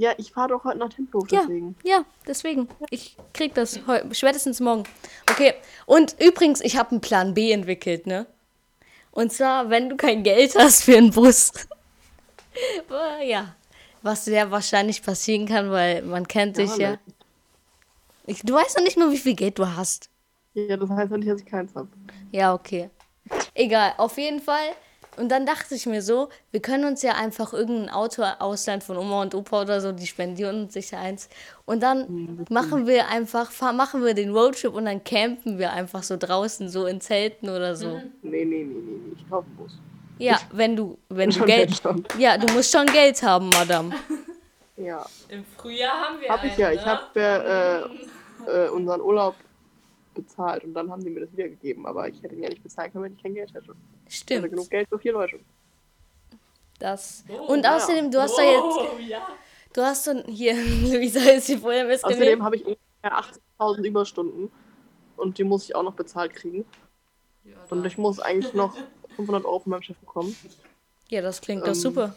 Ja, 0.00 0.14
ich 0.16 0.32
fahre 0.32 0.48
doch 0.48 0.64
heute 0.64 0.78
nach 0.78 0.88
Tempelhof, 0.88 1.30
Ja, 1.30 1.40
deswegen. 1.42 1.76
ja, 1.84 2.06
deswegen. 2.26 2.68
Ich 2.88 3.18
krieg 3.34 3.54
das 3.54 3.78
spätestens 4.12 4.58
morgen. 4.58 4.84
Okay, 5.30 5.52
und 5.84 6.16
übrigens, 6.18 6.62
ich 6.62 6.78
habe 6.78 6.92
einen 6.92 7.02
Plan 7.02 7.34
B 7.34 7.52
entwickelt, 7.52 8.06
ne? 8.06 8.24
Und 9.10 9.30
zwar, 9.30 9.68
wenn 9.68 9.90
du 9.90 9.96
kein 9.98 10.22
Geld 10.22 10.54
hast 10.56 10.84
für 10.84 10.96
einen 10.96 11.10
Bus. 11.10 11.52
Ja, 13.22 13.54
was 14.02 14.24
sehr 14.24 14.50
wahrscheinlich 14.50 15.02
passieren 15.02 15.46
kann, 15.46 15.70
weil 15.70 16.02
man 16.02 16.26
kennt 16.26 16.56
dich 16.56 16.76
ja. 16.78 16.98
Ich, 18.26 18.40
du 18.42 18.54
weißt 18.54 18.76
doch 18.78 18.82
nicht 18.82 18.96
mal, 18.98 19.10
wie 19.12 19.18
viel 19.18 19.36
Geld 19.36 19.58
du 19.58 19.66
hast. 19.66 20.08
Ja, 20.54 20.76
das 20.76 20.90
heißt 20.90 21.10
ja 21.12 21.16
nicht, 21.18 21.30
dass 21.30 21.40
ich 21.40 21.46
keins 21.46 21.74
habe. 21.74 21.88
Ja, 22.32 22.52
okay. 22.54 22.90
Egal, 23.54 23.92
auf 23.98 24.18
jeden 24.18 24.40
Fall. 24.40 24.70
Und 25.16 25.28
dann 25.28 25.44
dachte 25.44 25.74
ich 25.74 25.86
mir 25.86 26.02
so, 26.02 26.28
wir 26.50 26.60
können 26.60 26.84
uns 26.84 27.02
ja 27.02 27.12
einfach 27.12 27.52
irgendein 27.52 27.90
Auto 27.90 28.22
ausleihen 28.22 28.80
von 28.80 28.96
Oma 28.96 29.22
und 29.22 29.34
Opa 29.34 29.62
oder 29.62 29.80
so, 29.80 29.92
die 29.92 30.06
spendieren 30.06 30.62
uns 30.62 30.74
sicher 30.74 30.98
eins. 30.98 31.28
Und 31.66 31.82
dann 31.82 32.46
machen 32.48 32.86
wir 32.86 33.08
einfach, 33.08 33.50
machen 33.72 34.04
wir 34.04 34.14
den 34.14 34.30
Roadtrip 34.30 34.74
und 34.74 34.84
dann 34.86 35.02
campen 35.04 35.58
wir 35.58 35.72
einfach 35.72 36.02
so 36.02 36.16
draußen, 36.16 36.68
so 36.68 36.86
in 36.86 37.00
Zelten 37.00 37.48
oder 37.48 37.76
so. 37.76 38.00
Nee, 38.22 38.44
nee, 38.44 38.44
nee, 38.44 38.64
nee, 38.64 38.74
nee. 38.74 39.16
Ich 39.16 39.28
kaufe 39.28 39.46
einen 39.46 39.56
Bus. 39.56 39.72
Ja, 40.18 40.38
wenn 40.52 40.76
du, 40.76 40.98
wenn 41.08 41.30
du 41.30 41.36
schon 41.36 41.46
Geld. 41.46 41.68
Geldstand. 41.68 42.08
Ja, 42.18 42.36
du 42.36 42.52
musst 42.52 42.70
schon 42.70 42.86
Geld 42.86 43.22
haben, 43.22 43.48
Madame. 43.48 43.94
Ja, 44.76 45.04
Im 45.28 45.44
Frühjahr 45.56 45.92
haben 45.92 46.20
wir 46.20 46.28
hab 46.28 46.42
ich 46.42 46.52
einen, 46.52 46.60
ja. 46.60 46.70
Ich 46.72 46.80
ne? 46.80 46.86
habe 46.86 47.20
ja, 47.20 47.36
äh, 47.36 48.66
äh, 48.66 48.68
unseren 48.70 49.00
Urlaub 49.00 49.34
bezahlt 50.14 50.64
und 50.64 50.74
dann 50.74 50.90
haben 50.90 51.02
die 51.02 51.10
mir 51.10 51.20
das 51.20 51.32
wiedergegeben. 51.32 51.86
Aber 51.86 52.08
ich 52.08 52.22
hätte 52.22 52.34
ihn 52.34 52.42
ja 52.42 52.48
nicht 52.48 52.62
bezahlen 52.62 52.92
können, 52.92 53.04
wenn 53.04 53.14
ich 53.14 53.22
kein 53.22 53.34
Geld 53.34 53.50
hätte. 53.54 53.64
Ich 54.08 54.20
hatte 54.20 54.24
Stimmt. 54.24 54.50
genug 54.50 54.70
Geld 54.70 54.88
für 54.88 54.98
vier 54.98 55.12
Leute. 55.12 55.40
Das. 56.78 57.24
Oh, 57.28 57.52
Und 57.52 57.64
ja. 57.64 57.76
außerdem, 57.76 58.10
du 58.10 58.20
hast 58.20 58.36
doch 58.38 58.42
jetzt. 58.42 58.62
Oh, 58.94 58.98
ja. 59.06 59.26
Du 59.72 59.82
hast 59.82 60.06
doch 60.06 60.14
hier, 60.26 60.54
Luisa 60.82 61.20
ist 61.30 61.46
hier 61.46 61.58
vorher 61.58 61.84
Außerdem 61.86 62.18
missgenehm. 62.18 62.42
habe 62.42 62.56
ich 62.56 62.64
ungefähr 62.64 63.24
80.000 63.58 63.84
Überstunden 63.86 64.50
und 65.16 65.38
die 65.38 65.44
muss 65.44 65.64
ich 65.64 65.74
auch 65.76 65.82
noch 65.82 65.94
bezahlt 65.94 66.34
kriegen. 66.34 66.64
Ja, 67.44 67.56
Und 67.70 67.84
ich 67.86 67.96
muss 67.98 68.18
eigentlich 68.20 68.52
noch 68.54 68.76
500 69.16 69.44
Euro 69.44 69.60
von 69.60 69.70
meinem 69.70 69.82
Chef 69.82 69.96
bekommen. 69.98 70.34
Ja, 71.08 71.20
das 71.22 71.40
klingt 71.40 71.62
doch 71.62 71.68
Ähm, 71.68 71.74
super. 71.74 72.14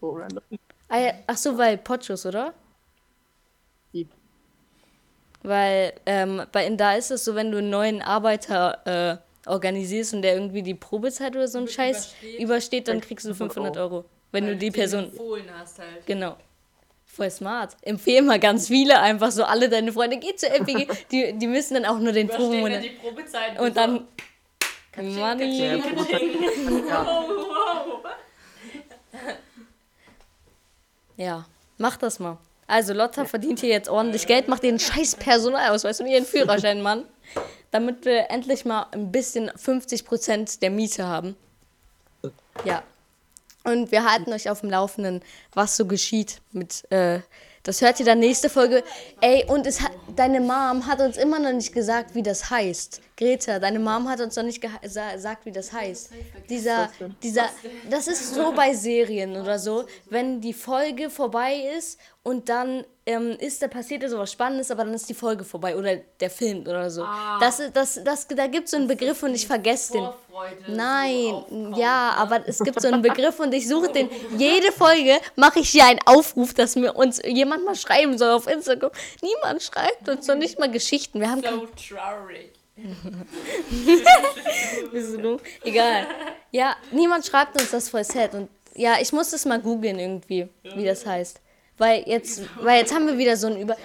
So 0.00 0.10
random. 0.10 0.42
Ah, 0.88 0.98
ja, 0.98 1.12
ach 1.26 1.36
so, 1.36 1.56
weil 1.56 1.78
Pochos, 1.78 2.26
oder? 2.26 2.54
Weil 5.44 5.92
ähm, 6.06 6.42
bei 6.52 6.68
da 6.70 6.94
ist 6.94 7.10
es 7.10 7.24
so, 7.24 7.34
wenn 7.34 7.52
du 7.52 7.58
einen 7.58 7.68
neuen 7.68 8.00
Arbeiter 8.00 9.20
äh, 9.46 9.48
organisierst 9.48 10.14
und 10.14 10.22
der 10.22 10.34
irgendwie 10.34 10.62
die 10.62 10.74
Probezeit 10.74 11.36
oder 11.36 11.46
so 11.46 11.58
einen 11.58 11.68
Scheiß 11.68 12.14
übersteht, 12.22 12.40
übersteht, 12.40 12.88
dann 12.88 13.00
kriegst 13.02 13.26
du 13.26 13.28
du 13.28 13.34
500 13.34 13.74
500 13.74 13.76
Euro. 13.76 14.04
Wenn 14.32 14.46
du 14.46 14.56
die 14.56 14.70
Person. 14.70 15.04
empfohlen 15.04 15.44
hast 15.54 15.78
halt. 15.78 16.06
Genau. 16.06 16.36
Voll 17.04 17.30
smart. 17.30 17.76
Empfehle 17.82 18.22
mal 18.22 18.40
ganz 18.40 18.68
viele 18.68 18.98
einfach 18.98 19.30
so, 19.30 19.44
alle 19.44 19.68
deine 19.68 19.92
Freunde, 19.92 20.16
geh 20.16 20.34
zur 20.34 20.50
FPG. 20.50 20.88
Die, 21.12 21.34
die 21.34 21.46
müssen 21.46 21.74
dann 21.74 21.84
auch 21.84 21.98
nur 21.98 22.12
den 22.12 22.26
Probemonat. 22.26 22.82
die 22.82 22.88
Probezeit. 22.88 23.60
Und 23.60 23.76
dann. 23.76 24.08
Money. 24.96 25.76
Ja, 25.76 25.78
Probezeit. 25.94 26.22
ja. 26.88 27.06
Oh, 27.06 27.28
wow. 27.28 28.04
Ja, 31.16 31.44
mach 31.76 31.98
das 31.98 32.18
mal. 32.18 32.38
Also 32.66 32.92
Lotta 32.92 33.24
verdient 33.24 33.60
hier 33.60 33.70
jetzt 33.70 33.88
ordentlich 33.88 34.26
Geld, 34.26 34.48
macht 34.48 34.62
den 34.62 34.78
scheiß 34.78 35.16
Personalausweis 35.16 36.00
und 36.00 36.06
ihren 36.06 36.24
Führerschein, 36.26 36.82
Mann. 36.82 37.04
Damit 37.70 38.04
wir 38.04 38.30
endlich 38.30 38.64
mal 38.64 38.86
ein 38.92 39.10
bisschen 39.10 39.50
50% 39.50 40.60
der 40.60 40.70
Miete 40.70 41.06
haben. 41.06 41.36
Ja. 42.64 42.82
Und 43.64 43.90
wir 43.90 44.04
halten 44.04 44.32
euch 44.32 44.48
auf 44.50 44.60
dem 44.60 44.70
Laufenden, 44.70 45.22
was 45.52 45.76
so 45.76 45.86
geschieht 45.86 46.40
mit, 46.52 46.90
äh, 46.92 47.20
das 47.64 47.80
hört 47.80 47.98
ihr 47.98 48.06
dann 48.06 48.18
nächste 48.18 48.50
Folge. 48.50 48.84
Ey, 49.22 49.46
und 49.48 49.66
es 49.66 49.80
hat, 49.80 49.92
deine 50.14 50.40
Mom 50.40 50.86
hat 50.86 51.00
uns 51.00 51.16
immer 51.16 51.38
noch 51.38 51.52
nicht 51.52 51.72
gesagt, 51.72 52.14
wie 52.14 52.22
das 52.22 52.50
heißt. 52.50 53.00
Greta, 53.16 53.58
deine 53.58 53.78
Mom 53.78 54.08
hat 54.08 54.20
uns 54.20 54.36
noch 54.36 54.42
nicht 54.42 54.60
gesagt, 54.60 55.46
wie 55.46 55.52
das 55.52 55.72
heißt. 55.72 56.10
Dieser, 56.50 56.90
dieser, 57.22 57.48
das 57.88 58.06
ist 58.06 58.34
so 58.34 58.52
bei 58.52 58.74
Serien 58.74 59.40
oder 59.40 59.58
so, 59.58 59.84
wenn 60.10 60.42
die 60.42 60.52
Folge 60.52 61.08
vorbei 61.08 61.54
ist 61.76 61.98
und 62.22 62.50
dann 62.50 62.84
ähm, 63.06 63.36
ist 63.38 63.60
da 63.62 63.68
passiert 63.68 64.02
ja 64.02 64.08
sowas 64.08 64.32
Spannendes, 64.32 64.70
aber 64.70 64.84
dann 64.84 64.94
ist 64.94 65.08
die 65.08 65.14
Folge 65.14 65.44
vorbei 65.44 65.76
oder 65.76 65.96
der 66.20 66.30
Film 66.30 66.62
oder 66.62 66.90
so. 66.90 67.06
Das, 67.40 67.60
ist- 67.60 67.76
das, 67.76 68.00
das, 68.02 68.26
da 68.28 68.46
gibt 68.46 68.64
es 68.64 68.70
so 68.70 68.76
einen 68.78 68.88
Begriff 68.88 69.22
und 69.22 69.34
ich 69.34 69.46
vergesse 69.46 69.92
den. 69.94 70.04
So 70.04 70.14
Nein, 70.68 71.32
aufkommt. 71.32 71.76
ja, 71.76 72.14
aber 72.16 72.48
es 72.48 72.58
gibt 72.60 72.80
so 72.80 72.88
einen 72.88 73.02
Begriff 73.02 73.38
und 73.40 73.52
ich 73.52 73.68
suche 73.68 73.92
den. 73.92 74.08
Jede 74.38 74.72
Folge 74.72 75.18
mache 75.36 75.60
ich 75.60 75.68
hier 75.70 75.84
einen 75.86 76.00
Aufruf, 76.06 76.54
dass 76.54 76.76
mir 76.76 76.94
uns 76.96 77.20
jemand 77.24 77.64
mal 77.64 77.74
schreiben 77.76 78.16
soll 78.18 78.30
auf 78.32 78.46
Instagram. 78.46 78.90
Niemand 79.22 79.62
schreibt 79.62 80.08
uns 80.08 80.26
noch 80.26 80.36
nicht 80.36 80.58
mal 80.58 80.70
Geschichten. 80.70 81.20
Wir 81.20 81.30
haben 81.30 81.42
So 81.42 81.68
traurig. 81.96 82.50
Bist 84.92 85.12
du 85.14 85.18
dumm? 85.18 85.40
Egal. 85.62 86.06
Ja, 86.50 86.76
niemand 86.90 87.24
schreibt 87.26 87.60
uns 87.60 87.70
das 87.70 87.88
voll 87.88 88.04
sad. 88.04 88.34
Und 88.34 88.48
ja, 88.74 88.94
ich 89.00 89.12
muss 89.12 89.30
das 89.30 89.44
mal 89.44 89.60
googeln 89.60 89.98
irgendwie, 89.98 90.48
wie 90.74 90.84
das 90.84 91.06
heißt. 91.06 91.40
Weil 91.78 92.04
jetzt, 92.06 92.42
weil 92.62 92.80
jetzt 92.80 92.94
haben 92.94 93.06
wir 93.06 93.18
wieder 93.18 93.36
so 93.36 93.48
einen 93.48 93.60
Über. 93.60 93.76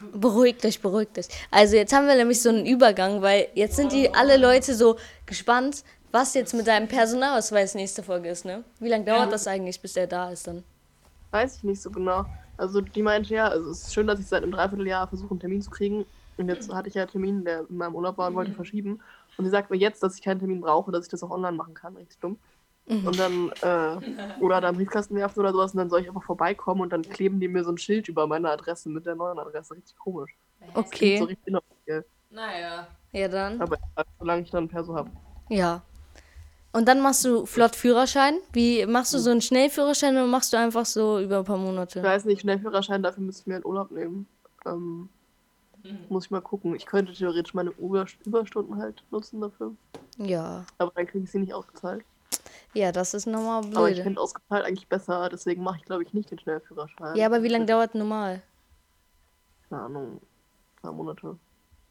Gut. 0.00 0.20
beruhigt 0.20 0.64
euch, 0.64 0.80
beruhigt 0.80 1.18
euch. 1.18 1.28
Also 1.50 1.76
jetzt 1.76 1.92
haben 1.92 2.06
wir 2.06 2.14
nämlich 2.14 2.40
so 2.40 2.48
einen 2.48 2.66
Übergang, 2.66 3.22
weil 3.22 3.48
jetzt 3.54 3.76
sind 3.76 3.92
die 3.92 4.12
alle 4.14 4.36
Leute 4.36 4.74
so 4.74 4.96
gespannt, 5.26 5.84
was 6.12 6.34
jetzt 6.34 6.54
mit 6.54 6.66
deinem 6.66 6.88
Personalausweis 6.88 7.74
nächste 7.74 8.02
Folge 8.02 8.28
ist, 8.28 8.44
ne? 8.44 8.64
Wie 8.80 8.88
lange 8.88 9.04
dauert 9.04 9.32
das 9.32 9.46
eigentlich, 9.46 9.80
bis 9.80 9.92
der 9.94 10.06
da 10.06 10.30
ist 10.30 10.46
dann? 10.46 10.64
Weiß 11.30 11.56
ich 11.56 11.64
nicht 11.64 11.82
so 11.82 11.90
genau. 11.90 12.24
Also 12.56 12.80
die 12.80 13.02
meinte 13.02 13.34
ja, 13.34 13.48
also 13.48 13.70
es 13.70 13.82
ist 13.84 13.94
schön, 13.94 14.06
dass 14.06 14.18
ich 14.18 14.26
seit 14.26 14.42
einem 14.42 14.52
Dreivierteljahr 14.52 15.06
versuche, 15.06 15.30
einen 15.30 15.40
Termin 15.40 15.62
zu 15.62 15.70
kriegen. 15.70 16.06
Und 16.38 16.48
jetzt 16.48 16.72
hatte 16.72 16.88
ich 16.88 16.94
ja 16.94 17.02
einen 17.02 17.10
Termin, 17.10 17.44
der 17.44 17.64
in 17.68 17.76
meinem 17.76 17.94
Urlaub 17.94 18.16
war 18.18 18.28
und 18.28 18.34
wollte 18.34 18.52
verschieben. 18.52 19.00
Und 19.36 19.44
sie 19.44 19.50
sagt 19.50 19.70
mir 19.70 19.76
jetzt, 19.76 20.02
dass 20.02 20.16
ich 20.16 20.22
keinen 20.22 20.38
Termin 20.38 20.60
brauche, 20.60 20.90
dass 20.90 21.04
ich 21.04 21.10
das 21.10 21.22
auch 21.22 21.30
online 21.30 21.56
machen 21.56 21.74
kann. 21.74 21.96
Richtig 21.96 22.18
dumm. 22.18 22.38
Und 22.88 23.18
dann, 23.18 23.52
äh, 23.60 24.40
oder 24.40 24.60
dann 24.62 24.76
Briefkasten 24.76 25.14
werfen 25.14 25.40
oder 25.40 25.52
sowas 25.52 25.72
und 25.72 25.78
dann 25.78 25.90
soll 25.90 26.00
ich 26.00 26.08
einfach 26.08 26.22
vorbeikommen 26.22 26.80
und 26.80 26.90
dann 26.92 27.02
kleben 27.02 27.38
die 27.38 27.48
mir 27.48 27.62
so 27.62 27.70
ein 27.70 27.76
Schild 27.78 28.08
über 28.08 28.26
meine 28.26 28.50
Adresse 28.50 28.88
mit 28.88 29.04
der 29.04 29.14
neuen 29.14 29.38
Adresse. 29.38 29.74
Richtig 29.74 29.96
komisch. 29.98 30.34
So 30.60 30.80
Okay. 30.80 31.18
richtig 31.22 31.38
inoffiziell. 31.46 32.04
Naja. 32.30 32.88
Ja, 33.12 33.28
dann. 33.28 33.60
Aber 33.60 33.76
ja, 33.96 34.04
solange 34.18 34.42
ich 34.42 34.50
dann 34.50 34.64
ein 34.64 34.68
Perso 34.68 34.94
habe. 34.94 35.10
Ja. 35.50 35.82
Und 36.72 36.86
dann 36.88 37.00
machst 37.00 37.24
du 37.24 37.46
flott 37.46 37.74
Führerschein. 37.76 38.38
Wie 38.52 38.84
machst 38.86 39.12
du 39.14 39.18
so 39.18 39.30
einen 39.30 39.40
Schnellführerschein 39.40 40.14
oder 40.16 40.26
machst 40.26 40.52
du 40.52 40.58
einfach 40.58 40.84
so 40.86 41.18
über 41.20 41.38
ein 41.38 41.44
paar 41.44 41.56
Ich 41.56 41.62
Monate? 41.62 42.02
weiß 42.02 42.24
nicht, 42.26 42.40
Schnellführerschein, 42.42 43.02
dafür 43.02 43.22
müsste 43.22 43.42
ich 43.42 43.46
mir 43.46 43.54
einen 43.56 43.64
Urlaub 43.66 43.90
nehmen. 43.90 44.26
Ähm, 44.66 45.08
muss 46.08 46.26
ich 46.26 46.30
mal 46.30 46.42
gucken. 46.42 46.74
Ich 46.74 46.84
könnte 46.86 47.12
theoretisch 47.14 47.54
meine 47.54 47.70
Über 47.70 48.06
Überstunden 48.24 48.76
halt 48.76 49.02
nutzen 49.10 49.40
dafür. 49.40 49.74
Ja. 50.18 50.64
Aber 50.78 50.92
dann 50.94 51.06
kriege 51.06 51.24
ich 51.24 51.30
sie 51.30 51.38
nicht 51.38 51.54
ausgezahlt. 51.54 52.04
Ja, 52.78 52.92
das 52.92 53.12
ist 53.12 53.26
nochmal 53.26 53.58
Aber 53.74 53.88
ich 53.88 53.94
blöd. 53.96 54.04
finde 54.04 54.20
ausgezahlt 54.20 54.64
eigentlich 54.64 54.86
besser, 54.88 55.28
deswegen 55.28 55.64
mache 55.64 55.78
ich 55.78 55.84
glaube 55.84 56.04
ich 56.04 56.12
nicht 56.14 56.30
den 56.30 56.38
Schnellführerschein. 56.38 57.16
Ja, 57.16 57.26
aber 57.26 57.42
wie 57.42 57.48
lange 57.48 57.66
dauert 57.66 57.96
normal? 57.96 58.40
Keine 59.68 59.82
Ahnung. 59.82 60.20
Zwei 60.80 60.92
Monate. 60.92 61.36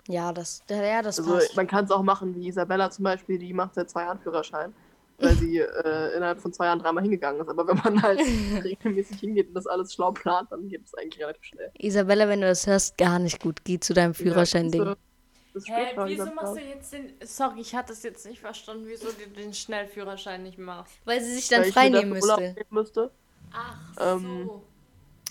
Ja, 0.08 0.32
das, 0.32 0.64
ja, 0.70 1.02
das 1.02 1.20
Also 1.20 1.34
passt. 1.34 1.58
man 1.58 1.68
kann 1.68 1.84
es 1.84 1.92
auch 1.92 2.04
machen, 2.04 2.34
wie 2.36 2.48
Isabella 2.48 2.90
zum 2.90 3.04
Beispiel, 3.04 3.38
die 3.38 3.52
macht 3.52 3.76
seit 3.76 3.90
zwei 3.90 4.04
Jahren 4.04 4.20
Führerschein, 4.20 4.74
weil 5.20 5.36
sie 5.36 5.58
äh, 5.86 6.16
innerhalb 6.16 6.40
von 6.40 6.54
zwei 6.54 6.68
Jahren 6.68 6.80
dreimal 6.80 7.04
hingegangen 7.04 7.42
ist. 7.42 7.50
Aber 7.50 7.68
wenn 7.68 7.76
man 7.84 8.02
halt 8.02 8.22
regelmäßig 8.64 9.20
hingeht 9.20 9.50
und 9.50 9.56
das 9.56 9.68
alles 9.68 9.94
schlau 9.94 10.12
plant, 10.14 10.50
dann 10.54 10.70
geht 10.70 10.86
es 10.86 10.94
eigentlich 10.94 11.22
relativ 11.22 11.44
schnell. 11.44 11.70
Isabella, 11.78 12.30
wenn 12.30 12.40
du 12.40 12.48
das 12.48 12.66
hörst, 12.66 12.98
gar 12.98 13.20
nicht 13.20 13.42
gut. 13.42 13.66
Geh 13.66 13.78
zu 13.82 13.94
deinem 13.94 14.14
Führerschein-Ding. 14.14 14.86
Ja, 14.86 14.96
bis 15.58 15.68
Hä, 15.68 15.74
später, 15.94 16.06
wieso 16.08 16.32
machst 16.34 16.56
du 16.56 16.62
jetzt 16.62 16.94
den. 16.94 17.14
Sorry, 17.24 17.62
ich 17.62 17.76
hatte 17.76 17.94
es 17.94 18.04
jetzt 18.04 18.26
nicht 18.26 18.40
verstanden, 18.40 18.86
wieso 18.88 19.12
du 19.12 19.28
den 19.28 19.54
Schnellführerschein 19.54 20.44
nicht 20.44 20.58
machst. 20.58 20.94
Weil 21.06 21.22
sie 21.22 21.34
sich 21.34 21.48
dann 21.50 21.64
Weil 21.64 21.72
frei 21.72 21.90
nehmen 21.90 22.12
müsste. 22.12 22.56
müsste. 22.70 23.12
Ach 23.52 23.78
Ähm, 24.00 24.24
so. 24.24 24.64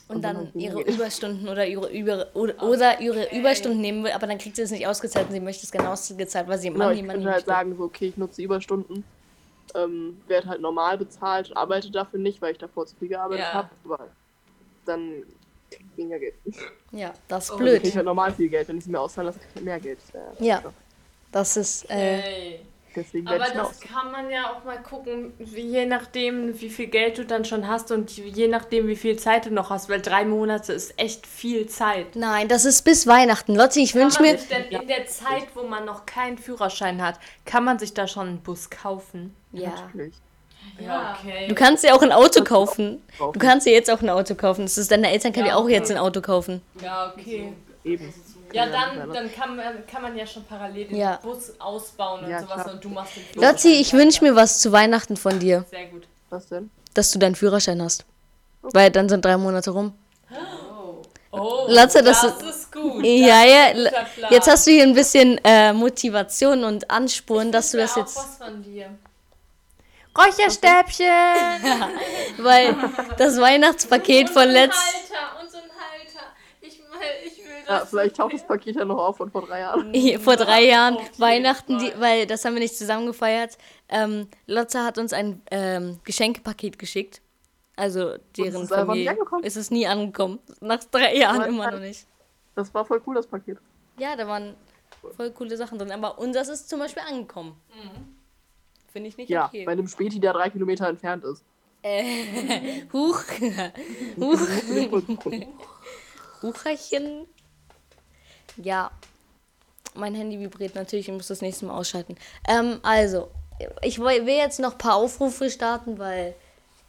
Und 0.08 0.16
Und 0.16 0.22
dann 0.22 0.36
dann 0.36 0.52
ihre. 0.58 0.82
Überstunden 0.82 1.48
oder 1.48 1.66
ihre, 1.66 1.90
über, 1.92 2.26
oder, 2.34 2.62
oder 2.62 3.00
ihre 3.00 3.24
Okay. 3.24 3.38
Überstunden 3.40 3.80
nehmen 3.80 4.04
will, 4.04 4.12
aber 4.12 4.26
dann 4.26 4.38
kriegt 4.38 4.56
sie 4.56 4.62
es 4.62 4.70
nicht 4.70 4.86
ausgezahlt 4.86 5.26
und 5.28 5.32
sie 5.32 5.40
möchte 5.40 5.64
es 5.64 5.72
gerne 5.72 5.90
ausgezahlt, 5.90 6.48
weil 6.48 6.58
sie 6.58 6.70
Genau, 6.70 6.86
Money, 6.86 7.00
ich 7.00 7.08
könnte 7.08 7.30
halt 7.30 7.46
sagen, 7.46 7.76
so, 7.76 7.84
okay, 7.84 8.06
ich 8.08 8.16
nutze 8.16 8.42
Überstunden, 8.42 9.04
ähm, 9.74 10.22
werde 10.26 10.48
halt 10.48 10.60
normal 10.60 10.98
bezahlt, 10.98 11.56
arbeite 11.56 11.90
dafür 11.90 12.20
nicht, 12.20 12.40
weil 12.40 12.52
ich 12.52 12.58
davor 12.58 12.86
zu 12.86 12.96
viel 12.96 13.08
gearbeitet 13.08 13.46
Ja. 13.46 13.52
habe, 13.52 13.68
aber 13.84 14.08
dann 14.84 15.24
weniger 15.96 16.18
Geld. 16.18 16.34
Ja, 16.92 17.12
das 17.28 17.44
ist 17.44 17.50
Oh, 17.52 17.56
krieg 17.56 17.74
ich 17.74 17.80
blöd. 17.82 17.96
halt 17.96 18.04
normal 18.06 18.32
viel 18.34 18.48
Geld, 18.48 18.68
wenn 18.68 18.78
ich 18.78 18.84
es 18.84 18.88
mir 18.90 19.00
auszahlen 19.00 19.26
lasse, 19.26 19.40
ich 19.54 19.62
mehr 19.62 19.80
Geld. 19.80 19.98
Das 20.02 20.14
wär- 20.14 20.46
Ja. 20.46 20.62
Das 21.32 21.56
ist, 21.56 21.90
äh. 21.90 22.58
Deswegen 22.94 23.28
Aber 23.28 23.36
das 23.40 23.58
aus. 23.58 23.80
kann 23.80 24.10
man 24.10 24.30
ja 24.30 24.54
auch 24.54 24.64
mal 24.64 24.78
gucken, 24.82 25.34
wie, 25.38 25.60
je 25.60 25.84
nachdem, 25.84 26.58
wie 26.58 26.70
viel 26.70 26.86
Geld 26.86 27.18
du 27.18 27.26
dann 27.26 27.44
schon 27.44 27.68
hast 27.68 27.92
und 27.92 28.10
je 28.16 28.48
nachdem, 28.48 28.86
wie 28.88 28.96
viel 28.96 29.18
Zeit 29.18 29.44
du 29.44 29.50
noch 29.50 29.68
hast, 29.68 29.90
weil 29.90 30.00
drei 30.00 30.24
Monate 30.24 30.72
ist 30.72 30.98
echt 30.98 31.26
viel 31.26 31.66
Zeit. 31.66 32.16
nein, 32.16 32.48
das 32.48 32.64
ist 32.64 32.82
bis 32.84 33.06
Weihnachten. 33.06 33.54
Lotti, 33.54 33.82
ich 33.82 33.94
wünsche 33.94 34.22
mir, 34.22 34.38
in 34.70 34.88
der 34.88 35.06
Zeit, 35.08 35.48
wo 35.54 35.64
man 35.64 35.84
noch 35.84 36.06
keinen 36.06 36.38
Führerschein 36.38 37.02
hat, 37.02 37.20
kann 37.44 37.64
man 37.64 37.78
sich 37.78 37.92
da 37.92 38.08
schon 38.08 38.28
einen 38.28 38.40
Bus 38.40 38.70
kaufen? 38.70 39.36
ja. 39.52 39.68
Natürlich. 39.72 40.14
Ja, 40.78 41.16
okay. 41.18 41.48
Du 41.48 41.54
kannst 41.54 41.84
dir 41.84 41.94
auch 41.94 42.02
ein 42.02 42.12
Auto 42.12 42.44
kaufen. 42.44 43.02
Du 43.18 43.38
kannst 43.38 43.66
dir 43.66 43.72
jetzt 43.72 43.90
auch 43.90 44.00
ein 44.02 44.10
Auto 44.10 44.34
kaufen. 44.34 44.62
Das 44.62 44.76
ist 44.78 44.90
deine 44.90 45.10
Eltern 45.10 45.32
können 45.32 45.46
Ja, 45.46 45.52
dir 45.54 45.58
auch 45.58 45.64
okay. 45.64 45.72
jetzt 45.72 45.90
ein 45.90 45.98
Auto 45.98 46.20
kaufen. 46.20 46.62
Ja, 46.82 47.12
okay. 47.16 47.52
Eben. 47.84 48.12
Ja, 48.52 48.66
dann, 48.66 49.12
dann 49.12 49.32
kann, 49.34 49.56
man, 49.56 49.86
kann 49.90 50.02
man 50.02 50.16
ja 50.16 50.26
schon 50.26 50.44
parallel 50.44 50.86
den 50.86 50.96
Ja. 50.96 51.18
Bus 51.22 51.52
ausbauen 51.58 52.24
und 52.24 52.30
Ja, 52.30 52.40
sowas 52.42 52.62
klar. 52.62 52.72
und 52.74 52.84
du 52.84 52.88
machst 52.88 53.12
den 53.16 53.42
Lotti, 53.42 53.72
ich 53.74 53.92
wünsche 53.92 54.22
mir 54.24 54.34
was 54.36 54.60
zu 54.60 54.70
Weihnachten 54.72 55.16
von 55.16 55.38
dir. 55.40 55.64
Sehr 55.70 55.86
gut. 55.86 56.06
Was 56.30 56.48
denn? 56.48 56.70
dass 56.94 57.10
du 57.10 57.18
deinen 57.18 57.34
Führerschein 57.34 57.82
hast. 57.82 58.04
Weil 58.62 58.90
dann 58.90 59.08
sind 59.10 59.22
drei 59.24 59.36
Monate 59.36 59.70
rum. 59.70 59.92
Oh, 61.30 61.66
Latze, 61.68 62.02
das 62.02 62.22
das, 62.22 62.42
ist- 62.42 62.72
gut. 62.72 63.04
Ja, 63.04 63.44
ja. 63.44 63.90
Jetzt 64.30 64.48
hast 64.48 64.66
du 64.66 64.70
hier 64.70 64.84
ein 64.84 64.94
bisschen 64.94 65.38
äh, 65.44 65.72
Motivation 65.74 66.64
und 66.64 66.90
Ansporn, 66.90 67.52
dass 67.52 67.72
du 67.72 67.78
Ich 67.78 67.84
das 67.84 67.96
jetzt. 67.96 68.16
Auch 68.16 68.22
was 68.22 68.36
von 68.38 68.62
dir. 68.62 68.86
Räucherstäbchen! 70.16 71.06
Weil 72.38 72.74
das 73.18 73.38
Weihnachtspaket 73.40 74.30
von 74.30 74.48
letzt. 74.48 74.76
Halter 74.78 75.40
und 75.42 75.50
so 75.50 75.58
ein 75.58 75.64
Halter. 75.64 76.26
Ich 76.60 76.78
will, 76.78 76.86
ich 77.26 77.38
will 77.38 77.44
Ja, 77.68 77.80
das. 77.80 77.90
vielleicht 77.90 78.16
taucht 78.16 78.34
das 78.34 78.46
Paket 78.46 78.76
ja 78.76 78.84
noch 78.84 78.98
auf 78.98 79.16
von 79.18 79.30
vor 79.30 79.46
drei 79.46 79.60
Jahren. 79.60 79.94
vor 80.20 80.36
drei 80.36 80.64
Jahren 80.64 80.96
jeden 80.96 81.18
Weihnachten, 81.20 81.78
die, 81.78 81.92
weil 81.98 82.26
das 82.26 82.44
haben 82.44 82.54
wir 82.54 82.60
nicht 82.60 82.76
zusammen 82.76 83.06
gefeiert. 83.06 83.58
Ähm, 83.88 84.28
Lotte 84.46 84.82
hat 84.84 84.98
uns 84.98 85.12
ein 85.12 85.42
ähm, 85.50 86.00
Geschenkepaket 86.04 86.78
geschickt. 86.78 87.20
Also 87.76 88.14
deren 88.36 88.62
ist 88.62 88.68
Familie. 88.72 89.10
angekommen? 89.10 89.42
Es 89.44 89.56
ist 89.56 89.70
nie 89.70 89.86
angekommen. 89.86 90.38
Nach 90.60 90.82
drei 90.84 91.14
Jahren 91.16 91.36
Aber 91.36 91.46
immer 91.46 91.70
noch 91.70 91.80
nicht. 91.80 92.06
Das 92.54 92.72
war 92.72 92.86
voll 92.86 93.02
cool, 93.06 93.14
das 93.16 93.26
Paket. 93.26 93.58
Ja, 93.98 94.16
da 94.16 94.26
waren 94.26 94.54
voll 95.14 95.30
coole 95.32 95.54
Sachen 95.58 95.78
drin. 95.78 95.92
Aber 95.92 96.18
unseres 96.18 96.48
ist 96.48 96.70
zum 96.70 96.78
Beispiel 96.78 97.02
angekommen. 97.06 97.54
Finde 98.96 99.10
ich 99.10 99.18
nicht 99.18 99.28
Ja, 99.28 99.44
okay. 99.48 99.66
bei 99.66 99.72
einem 99.72 99.88
Späti, 99.88 100.18
der 100.18 100.32
drei 100.32 100.48
Kilometer 100.48 100.88
entfernt 100.88 101.22
ist. 101.22 101.44
Huch. 102.94 103.22
Huch. 104.16 104.40
Hucherchen. 106.42 107.26
Ja. 108.56 108.90
Mein 109.94 110.14
Handy 110.14 110.40
vibriert 110.40 110.74
natürlich, 110.74 111.08
ich 111.08 111.14
muss 111.14 111.26
das 111.26 111.42
nächste 111.42 111.66
Mal 111.66 111.76
ausschalten. 111.76 112.16
Ähm, 112.48 112.78
also, 112.82 113.28
ich 113.82 113.98
will 113.98 114.26
jetzt 114.28 114.60
noch 114.60 114.72
ein 114.72 114.78
paar 114.78 114.94
Aufrufe 114.94 115.50
starten, 115.50 115.98
weil 115.98 116.34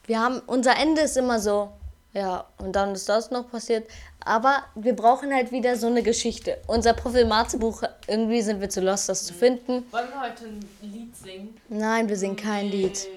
wir 0.05 0.21
haben, 0.21 0.39
unser 0.47 0.77
Ende 0.77 1.01
ist 1.01 1.17
immer 1.17 1.41
so, 1.41 1.73
ja, 2.13 2.45
und 2.59 2.71
dann 2.73 2.93
ist 2.93 3.09
das 3.09 3.31
noch 3.31 3.51
passiert. 3.51 3.85
Aber 4.27 4.63
wir 4.75 4.93
brauchen 4.93 5.33
halt 5.33 5.51
wieder 5.53 5.77
so 5.77 5.87
eine 5.87 6.03
Geschichte. 6.03 6.57
Unser 6.67 6.93
Profil-Mathe-Buch, 6.93 7.83
irgendwie 8.07 8.41
sind 8.41 8.59
wir 8.59 8.69
zu 8.69 8.81
lost, 8.81 9.07
das 9.07 9.25
zu 9.25 9.33
finden. 9.33 9.85
Wollen 9.91 10.09
wir 10.11 10.21
heute 10.21 10.45
ein 10.45 10.59
Lied 10.81 11.15
singen? 11.15 11.57
Nein, 11.69 12.09
wir 12.09 12.17
singen 12.17 12.35
kein 12.35 12.67
Lied. 12.69 13.07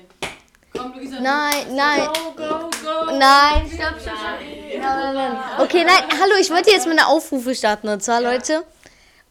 Komm, 0.77 0.93
Luisa. 0.95 1.19
Nein, 1.21 1.75
nein, 1.75 2.07
Go, 2.07 2.31
go, 2.37 2.71
go! 2.85 3.19
nein, 3.19 3.67
stopp, 3.67 4.01
stopp, 4.01 4.17
stopp. 4.17 4.39
Nein, 4.41 4.81
nein, 4.81 5.15
nein. 5.15 5.37
Okay, 5.59 5.85
nein, 5.85 6.05
hallo, 6.21 6.35
ich 6.41 6.49
wollte 6.51 6.71
jetzt 6.71 6.87
mal 6.87 6.93
eine 6.93 7.09
Aufrufe 7.09 7.57
starten. 7.57 7.89
Und 7.89 8.05
zwar, 8.05 8.21
Leute, 8.21 8.63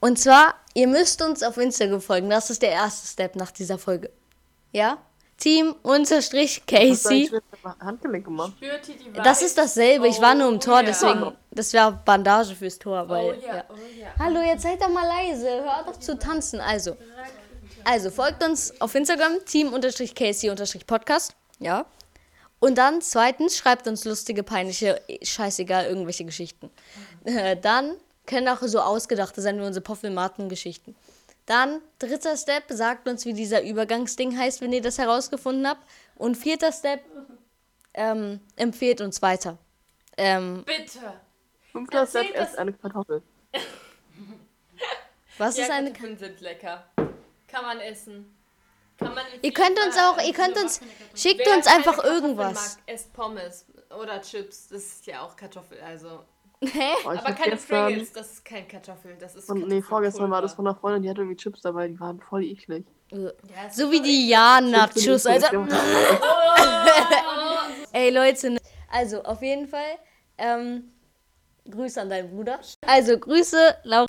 und 0.01 0.19
zwar, 0.19 0.55
ihr 0.73 0.87
müsst 0.87 1.21
uns 1.21 1.41
auf 1.41 1.55
Instagram 1.57 2.01
folgen. 2.01 2.29
Das 2.29 2.49
ist 2.49 2.61
der 2.61 2.71
erste 2.71 3.07
Step 3.07 3.37
nach 3.37 3.51
dieser 3.51 3.77
Folge. 3.77 4.11
Ja? 4.73 4.97
Team 5.37 5.73
unterstrich 5.83 6.61
Casey. 6.67 7.29
mit 7.31 7.41
dem 7.63 7.79
Handgelenk 7.79 8.25
gemacht? 8.25 8.53
Spürt 8.57 8.89
ihr 8.89 8.95
die 8.95 9.13
Das 9.13 9.41
ist 9.41 9.57
dasselbe. 9.57 10.09
Ich 10.09 10.19
war 10.19 10.35
nur 10.35 10.49
im 10.49 10.59
Tor, 10.59 10.73
Oh, 10.73 10.77
ja. 10.79 10.83
deswegen. 10.83 11.33
Das 11.59 11.73
wäre 11.73 11.91
Bandage 12.05 12.55
fürs 12.55 12.79
Tor, 12.79 13.03
Oh 13.05 13.09
weil. 13.09 13.37
ja, 13.41 13.55
ja. 13.57 13.65
oh 13.67 13.73
ja. 13.99 14.07
Hallo, 14.17 14.39
jetzt 14.39 14.63
seid 14.63 14.81
doch 14.81 14.87
mal 14.87 15.05
leise. 15.05 15.49
Hör 15.49 15.83
doch 15.85 15.99
zu 15.99 16.17
tanzen. 16.17 16.61
Also. 16.61 16.95
Also, 17.83 18.11
folgt 18.11 18.41
uns 18.41 18.79
auf 18.79 18.95
Instagram, 18.95 19.43
team-casey-podcast. 19.45 21.35
Ja. 21.59 21.85
Und 22.59 22.77
dann 22.77 23.01
zweitens, 23.01 23.57
schreibt 23.57 23.89
uns 23.89 24.05
lustige, 24.05 24.41
peinliche, 24.41 25.01
scheißegal, 25.21 25.87
irgendwelche 25.87 26.23
Geschichten. 26.23 26.69
Äh, 27.25 27.57
dann 27.57 27.97
können 28.25 28.47
auch 28.47 28.61
so 28.61 28.79
ausgedachte 28.79 29.41
sein 29.41 29.59
wie 29.59 29.65
unsere 29.65 29.83
Poffelmaten-Geschichten. 29.83 30.95
Dann, 31.45 31.81
dritter 31.99 32.37
Step, 32.37 32.63
sagt 32.69 33.09
uns, 33.09 33.25
wie 33.25 33.33
dieser 33.33 33.63
Übergangsding 33.63 34.37
heißt, 34.37 34.61
wenn 34.61 34.71
ihr 34.71 34.81
das 34.81 34.97
herausgefunden 34.97 35.67
habt. 35.67 35.85
Und 36.15 36.37
vierter 36.37 36.71
Step, 36.71 37.01
ähm, 37.95 38.39
empfehlt 38.55 39.01
uns 39.01 39.21
weiter. 39.21 39.57
Ähm, 40.15 40.63
Bitte! 40.65 41.19
Step, 41.73 42.33
das- 42.33 42.35
erst 42.35 42.57
eine 42.57 42.73
Kartoffel. 42.73 43.21
was 45.37 45.57
ist 45.57 45.67
ja, 45.67 45.75
eine... 45.75 45.91
Kartoffeln 45.91 46.17
sind 46.17 46.41
lecker. 46.41 46.85
Kann 47.47 47.65
man 47.65 47.79
essen. 47.79 48.35
Kann 48.97 49.15
man 49.15 49.23
Ihr 49.41 49.53
könnt 49.53 49.79
uns 49.79 49.97
auch, 49.97 50.21
ihr 50.21 50.33
könnt 50.33 50.57
uns, 50.57 50.81
schickt 51.15 51.41
Wer 51.45 51.55
uns 51.55 51.67
einfach 51.67 51.95
Kartoffeln 51.95 52.23
irgendwas. 52.23 52.77
Mag, 52.77 52.83
esst 52.93 53.13
Pommes 53.13 53.65
oder 53.97 54.21
Chips. 54.21 54.67
Das 54.67 54.83
ist 54.83 55.07
ja 55.07 55.21
auch 55.21 55.35
Kartoffel, 55.35 55.79
also. 55.81 56.25
Hä? 56.61 56.91
Oh, 57.05 57.09
Aber 57.11 57.31
keine 57.31 57.51
gestern, 57.51 57.85
Pringles, 57.85 58.11
das 58.11 58.33
ist 58.33 58.45
kein 58.45 58.67
Kartoffel. 58.67 59.15
Das 59.17 59.33
ist 59.35 59.47
von, 59.47 59.59
nee, 59.65 59.81
vorgestern 59.81 60.29
war 60.29 60.41
das 60.41 60.53
von 60.55 60.67
einer 60.67 60.75
Freundin, 60.75 61.03
die 61.03 61.09
hatte 61.09 61.21
irgendwie 61.21 61.37
Chips 61.37 61.61
dabei, 61.61 61.87
die 61.87 61.97
waren 62.01 62.19
voll 62.19 62.43
eklig. 62.43 62.85
Ja, 63.11 63.31
es 63.67 63.77
So 63.77 63.85
ist 63.85 63.91
wie 63.91 64.01
die. 64.01 64.27
Ja-Nachos. 64.29 65.25
Also, 65.25 65.47
Ja. 65.53 65.67
ey 67.93 68.09
Leute, 68.09 68.49
ne- 68.51 68.59
also 68.91 69.23
auf 69.23 69.41
jeden 69.41 69.69
Fall, 69.69 69.97
ähm, 70.37 70.91
Grüße 71.71 72.01
an 72.01 72.09
deinen 72.09 72.29
Bruder. 72.29 72.59
Also, 72.85 73.17
Grüße, 73.17 73.77
Laura. 73.83 74.07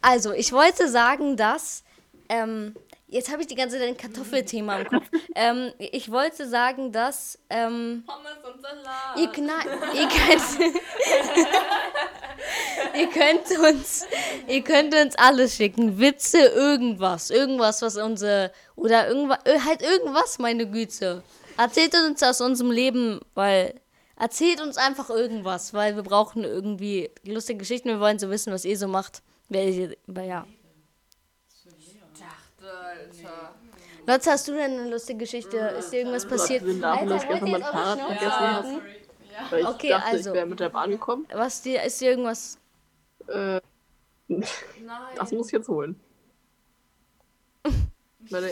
Also, 0.00 0.32
ich 0.32 0.52
wollte 0.52 0.88
sagen, 0.88 1.36
dass, 1.36 1.82
ähm, 2.28 2.74
jetzt 3.08 3.30
habe 3.30 3.40
ich 3.42 3.48
die 3.48 3.54
ganze 3.54 3.78
Zeit 3.78 3.88
ein 3.88 3.96
Kartoffelthema 3.96 4.78
im 4.80 4.88
Kopf. 4.88 5.06
ähm, 5.34 5.72
ich 5.78 6.10
wollte 6.10 6.46
sagen, 6.48 6.92
dass, 6.92 7.38
ähm, 7.50 8.04
Pommes 8.06 8.54
und 8.54 8.60
Salat. 8.62 9.16
Ihr, 9.16 9.28
kna- 9.32 9.64
ihr 9.94 10.08
könnt, 10.08 10.74
ihr 12.94 13.08
könnt 13.08 13.58
uns, 13.74 14.06
ihr 14.46 14.62
könnt 14.62 14.94
uns 14.94 15.16
alles 15.16 15.56
schicken, 15.56 15.98
Witze, 15.98 16.38
irgendwas, 16.38 17.30
irgendwas, 17.30 17.82
was 17.82 17.96
unsere 17.96 18.52
oder 18.76 19.08
irgendwas, 19.08 19.38
halt 19.64 19.82
irgendwas, 19.82 20.38
meine 20.38 20.66
Güte. 20.70 21.22
Erzählt 21.56 21.94
uns 21.94 22.22
aus 22.22 22.40
unserem 22.40 22.70
Leben, 22.70 23.20
weil. 23.34 23.74
Erzählt 24.18 24.60
uns 24.60 24.76
einfach 24.76 25.10
irgendwas, 25.10 25.72
weil 25.74 25.94
wir 25.94 26.02
brauchen 26.02 26.42
irgendwie 26.42 27.10
lustige 27.24 27.58
Geschichten. 27.58 27.88
Wir 27.88 28.00
wollen 28.00 28.18
so 28.18 28.30
wissen, 28.30 28.52
was 28.52 28.64
ihr 28.64 28.76
so 28.76 28.88
macht. 28.88 29.22
Wer 29.48 29.68
ihr, 29.68 29.96
aber 30.08 30.22
ja. 30.22 30.46
Dachte, 32.18 32.76
Alter. 32.76 33.54
Lotz, 34.06 34.26
hast 34.26 34.48
du 34.48 34.52
denn 34.52 34.72
eine 34.78 34.90
lustige 34.90 35.18
Geschichte? 35.20 35.56
Ist 35.78 35.90
dir 35.90 35.98
irgendwas 35.98 36.26
passiert? 36.26 36.64
Wir 36.66 36.80
darf 36.80 37.00
dass 37.06 37.22
ich 37.22 37.30
Alter, 37.30 37.46
gestern 37.46 37.50
mein 37.50 37.62
Fahrrad 37.62 38.00
vergessen 38.00 38.30
habe. 38.30 38.66
halten? 38.68 38.82
Weil 39.50 39.60
ich 39.60 39.66
Okay, 39.68 39.88
dachte, 39.90 40.06
also. 40.06 40.30
ich 40.30 40.34
wäre 40.34 40.46
mit 40.46 40.60
der 40.60 40.68
Bahn 40.70 40.90
gekommen. 40.90 41.26
Was 41.32 41.62
dir, 41.62 41.82
ist 41.84 42.00
dir 42.00 42.10
irgendwas. 42.10 42.58
Äh, 43.28 43.60
Nein. 44.26 44.44
das 45.16 45.30
muss 45.30 45.46
ich 45.46 45.52
jetzt 45.52 45.68
holen. 45.68 46.00
Meine 48.30 48.50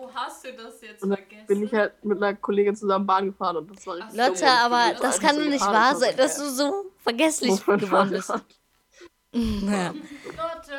Wo 0.00 0.10
hast 0.14 0.44
du 0.44 0.52
das 0.52 0.80
jetzt 0.80 1.02
Und 1.02 1.10
dann 1.10 1.18
vergessen? 1.18 1.46
bin 1.46 1.62
ich 1.62 1.74
halt 1.74 2.04
mit 2.04 2.18
einer 2.22 2.34
Kollegin 2.36 2.76
zusammen 2.76 3.06
Bahn 3.06 3.26
gefahren 3.26 3.56
und 3.56 3.70
das 3.76 3.86
war 3.86 3.96
richtig 3.96 4.16
dumm. 4.16 4.26
Lotte, 4.26 4.44
Und 4.44 4.50
aber 4.50 4.94
das 4.94 5.02
einfach 5.16 5.20
kann 5.20 5.36
so 5.36 5.42
doch 5.42 5.48
nicht 5.50 5.60
wahr 5.66 5.90
das 5.92 6.00
sein, 6.00 6.16
dass 6.16 6.36
du 6.36 6.50
so 6.50 6.84
vergesslich 6.98 7.64
geworden 7.66 8.10
bist. 8.10 8.32
Ja. 9.34 9.90
Lotte. 9.90 10.72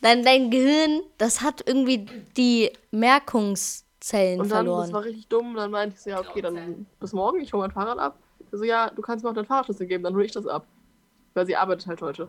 Dein, 0.00 0.24
dein 0.24 0.50
Gehirn, 0.50 1.02
das 1.18 1.40
hat 1.42 1.66
irgendwie 1.66 2.06
die 2.36 2.70
Merkungszellen 2.92 4.40
Und 4.40 4.48
dann, 4.50 4.64
das 4.66 4.74
verloren. 4.76 4.92
war 4.92 5.04
richtig 5.04 5.26
dumm. 5.26 5.54
Dann 5.56 5.70
meinte 5.72 5.96
ich 5.96 6.00
so, 6.02 6.10
ja, 6.10 6.20
okay, 6.20 6.40
dann 6.42 6.86
bis 7.00 7.12
morgen, 7.12 7.40
ich 7.40 7.52
hole 7.52 7.62
mein 7.62 7.72
Fahrrad 7.72 7.98
ab. 7.98 8.18
Ich 8.38 8.46
so, 8.58 8.64
ja, 8.64 8.88
du 8.90 9.02
kannst 9.02 9.24
mir 9.24 9.30
auch 9.30 9.34
deinen 9.34 9.46
Fahrradschlüssel 9.46 9.86
geben, 9.86 10.04
dann 10.04 10.14
hole 10.14 10.24
ich 10.24 10.32
das 10.32 10.46
ab. 10.46 10.64
Weil 11.34 11.44
sie 11.46 11.56
arbeitet 11.56 11.88
halt 11.88 12.00
heute. 12.02 12.28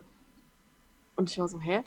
Und 1.16 1.30
ich 1.30 1.38
war 1.38 1.46
so, 1.48 1.60
hä? 1.60 1.82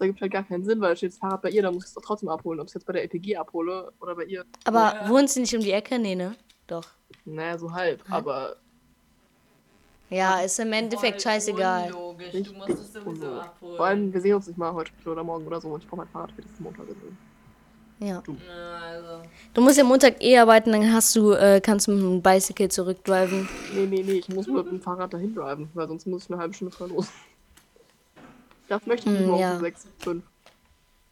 Das 0.00 0.06
ergibt 0.06 0.22
halt 0.22 0.32
gar 0.32 0.44
keinen 0.44 0.64
Sinn, 0.64 0.80
weil 0.80 0.88
da 0.90 0.96
steht 0.96 1.12
das 1.12 1.18
Fahrrad 1.18 1.42
bei 1.42 1.50
ihr, 1.50 1.60
dann 1.60 1.74
muss 1.74 1.84
ich 1.84 1.88
es 1.88 1.94
doch 1.94 2.00
trotzdem 2.00 2.30
abholen. 2.30 2.58
Ob 2.58 2.64
ich 2.64 2.70
es 2.70 2.74
jetzt 2.74 2.86
bei 2.86 2.94
der 2.94 3.02
LPG 3.02 3.36
abhole 3.36 3.92
oder 4.00 4.14
bei 4.14 4.24
ihr. 4.24 4.46
Aber 4.64 4.94
wohnt 5.08 5.28
sie 5.28 5.40
nicht 5.40 5.54
um 5.54 5.60
die 5.60 5.72
Ecke? 5.72 5.98
Nee, 5.98 6.14
ne? 6.14 6.34
Doch. 6.66 6.86
Naja, 7.26 7.58
so 7.58 7.70
halb. 7.70 8.02
Aber 8.08 8.56
Ja, 10.08 10.40
ist 10.40 10.58
im 10.58 10.72
Endeffekt 10.72 11.20
Voll 11.20 11.32
scheißegal. 11.32 11.92
Unlogisch. 11.92 12.48
Du 12.48 12.54
musst 12.54 12.70
es 12.70 12.92
sowieso 12.94 13.10
unlogisch. 13.10 13.44
abholen. 13.44 13.76
vor 13.76 13.86
allem, 13.86 14.14
wir 14.14 14.20
sehen 14.22 14.34
uns 14.36 14.46
nicht 14.46 14.56
mal 14.56 14.72
heute 14.72 14.90
oder 15.04 15.22
morgen 15.22 15.46
oder 15.46 15.60
so. 15.60 15.68
Und 15.68 15.82
ich 15.82 15.88
brauche 15.88 15.98
mein 15.98 16.08
Fahrrad 16.08 16.32
für 16.32 16.40
das 16.40 16.58
Montag. 16.58 16.86
Also. 16.88 17.00
Ja. 17.98 18.22
Ja, 18.26 18.78
also. 18.80 19.28
Du 19.52 19.60
musst 19.60 19.76
ja 19.76 19.84
Montag 19.84 20.22
eh 20.22 20.38
arbeiten, 20.38 20.72
dann 20.72 20.90
hast 20.94 21.14
du, 21.14 21.32
äh, 21.32 21.60
kannst 21.60 21.88
du 21.88 21.92
mit 21.92 22.00
dem 22.02 22.22
Bicycle 22.22 22.70
zurückdriven. 22.70 23.46
Nee, 23.74 23.84
nee, 23.84 24.02
nee, 24.02 24.12
ich 24.12 24.30
muss 24.30 24.46
mit 24.46 24.66
dem 24.66 24.80
Fahrrad 24.80 25.12
dahin 25.12 25.34
driven, 25.34 25.68
weil 25.74 25.86
sonst 25.88 26.06
muss 26.06 26.24
ich 26.24 26.30
eine 26.30 26.40
halbe 26.40 26.54
Stunde 26.54 26.74
vorher 26.74 26.96
los. 26.96 27.08
Das 28.70 28.86
möchte 28.86 29.10
ich 29.10 29.18
Hm, 29.18 29.26
morgen 29.26 29.40
ja. 29.40 29.54
um 29.56 29.60
6, 29.60 29.86
5. 29.98 30.24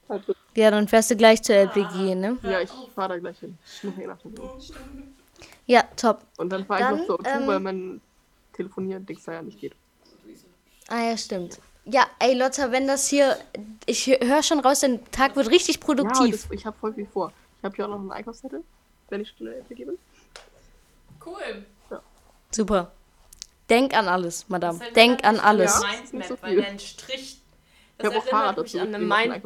Halb 0.08 0.24
fünf. 0.24 0.38
Ja, 0.54 0.70
dann 0.70 0.86
fährst 0.86 1.10
du 1.10 1.16
gleich 1.16 1.42
zur 1.42 1.56
LPG, 1.56 2.14
ne? 2.14 2.38
Ja, 2.42 2.60
ich 2.60 2.70
fahre 2.94 3.08
da 3.14 3.18
gleich 3.18 3.38
hin. 3.40 3.58
Ich 3.66 3.82
muss 3.84 3.98
eh 3.98 4.06
nach. 4.06 4.16
Ja, 5.66 5.82
top. 5.96 6.22
Und 6.36 6.50
dann 6.50 6.64
fahre 6.64 6.82
ich 6.94 7.00
noch 7.00 7.06
zur 7.06 7.20
O2, 7.20 7.26
ähm, 7.40 7.46
weil 7.48 7.60
mein 7.60 8.00
Telefonieren-Dings 8.52 9.24
da 9.24 9.32
ja 9.32 9.42
nicht 9.42 9.58
geht. 9.60 9.74
Ah 10.86 11.02
ja, 11.02 11.16
stimmt. 11.16 11.58
Ja, 11.84 12.06
ey 12.20 12.34
Lotta, 12.34 12.70
wenn 12.70 12.86
das 12.86 13.08
hier, 13.08 13.36
ich 13.86 14.06
höre 14.06 14.42
schon 14.44 14.60
raus, 14.60 14.80
dein 14.80 15.04
Tag 15.10 15.34
wird 15.34 15.50
richtig 15.50 15.76
Ja, 15.76 15.82
produktiv. 15.84 16.42
das, 16.42 16.50
ich 16.52 16.64
habe 16.64 16.76
voll 16.78 16.94
viel 16.94 17.06
vor. 17.06 17.32
Ich 17.58 17.64
habe 17.64 17.74
hier 17.74 17.86
auch 17.86 17.90
noch 17.90 17.98
einen 17.98 18.12
Einkaufszettel, 18.12 18.62
wenn 19.08 19.20
ich 19.20 19.28
schon 19.30 19.48
in 19.48 19.52
der 19.52 19.56
LPG 19.62 19.84
bin. 19.84 19.98
Cool. 21.26 21.66
Super. 22.52 22.92
Denk 23.68 23.94
an 23.94 24.06
alles, 24.06 24.48
Madame. 24.48 24.78
Erinnert 24.78 24.96
Denk 24.96 25.24
an 25.24 25.40
alles. 25.40 25.82
Ja. 25.82 25.88
nicht 25.90 26.06
so 26.08 26.16
Mindmap, 26.16 26.42
weil 26.42 26.50
viel. 26.54 26.62
dein 26.62 26.78
Strich. 26.78 27.37
Ich 27.98 28.04
Das 28.04 28.14
habe 28.14 28.18
auch 28.24 28.28
Fahrrad 28.28 28.56
erinnert 28.58 28.62
mich 28.62 28.72
dazu. 28.72 28.84
an 28.86 28.94
eine 28.94 29.04
Mind. 29.04 29.42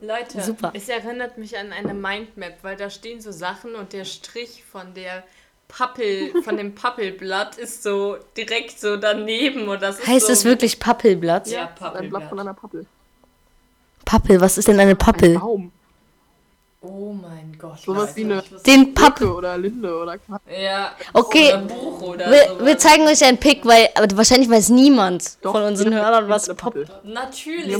Leute, 0.00 0.42
Super. 0.42 0.70
es 0.74 0.88
erinnert 0.88 1.38
mich 1.38 1.56
an 1.56 1.72
eine 1.72 1.94
Mindmap, 1.94 2.58
weil 2.62 2.76
da 2.76 2.90
stehen 2.90 3.20
so 3.20 3.30
Sachen 3.32 3.74
und 3.74 3.92
der 3.92 4.04
Strich 4.04 4.64
von 4.64 4.94
der 4.94 5.22
Pappel, 5.68 6.42
von 6.42 6.56
dem 6.58 6.74
Pappelblatt 6.74 7.56
ist 7.56 7.82
so 7.82 8.16
direkt 8.36 8.78
so 8.78 8.96
daneben 8.98 9.68
und 9.68 9.80
das 9.80 10.06
Heißt 10.06 10.26
so 10.26 10.32
es 10.32 10.44
wirklich 10.44 10.78
Pappelblatt? 10.78 11.46
Ja, 11.48 11.62
Ein 11.62 11.68
Blatt 11.68 11.78
von 11.78 11.92
Pappelblatt. 11.92 12.38
einer 12.40 12.54
Pappel. 12.54 12.86
Pappel, 14.04 14.40
was 14.40 14.58
ist 14.58 14.68
denn 14.68 14.78
eine 14.80 14.90
Ein 14.90 14.98
Pappel? 14.98 15.38
Baum. 15.38 15.72
Oh 16.82 17.12
mein 17.14 17.41
Gott. 17.62 17.78
Sowas 17.80 18.16
wie 18.16 18.24
eine 18.24 18.42
Den 18.66 18.92
Pappel. 18.92 19.28
Birke 19.28 19.38
oder 19.38 19.56
Linde 19.56 19.96
oder 19.96 20.18
Ja. 20.60 20.90
Okay. 21.12 21.52
Oder 21.54 21.58
Buch 21.58 22.02
oder 22.02 22.30
Wir, 22.30 22.48
sowas. 22.48 22.66
wir 22.66 22.78
zeigen 22.78 23.06
euch 23.06 23.24
einen 23.24 23.38
Pick, 23.38 23.64
weil 23.64 23.88
aber 23.94 24.16
wahrscheinlich 24.16 24.50
weiß 24.50 24.70
niemand 24.70 25.38
Doch, 25.42 25.52
von 25.52 25.62
unseren 25.62 25.94
Hörern, 25.94 26.28
was 26.28 26.52
Pappel. 26.54 26.88
Natürlich. 27.04 27.72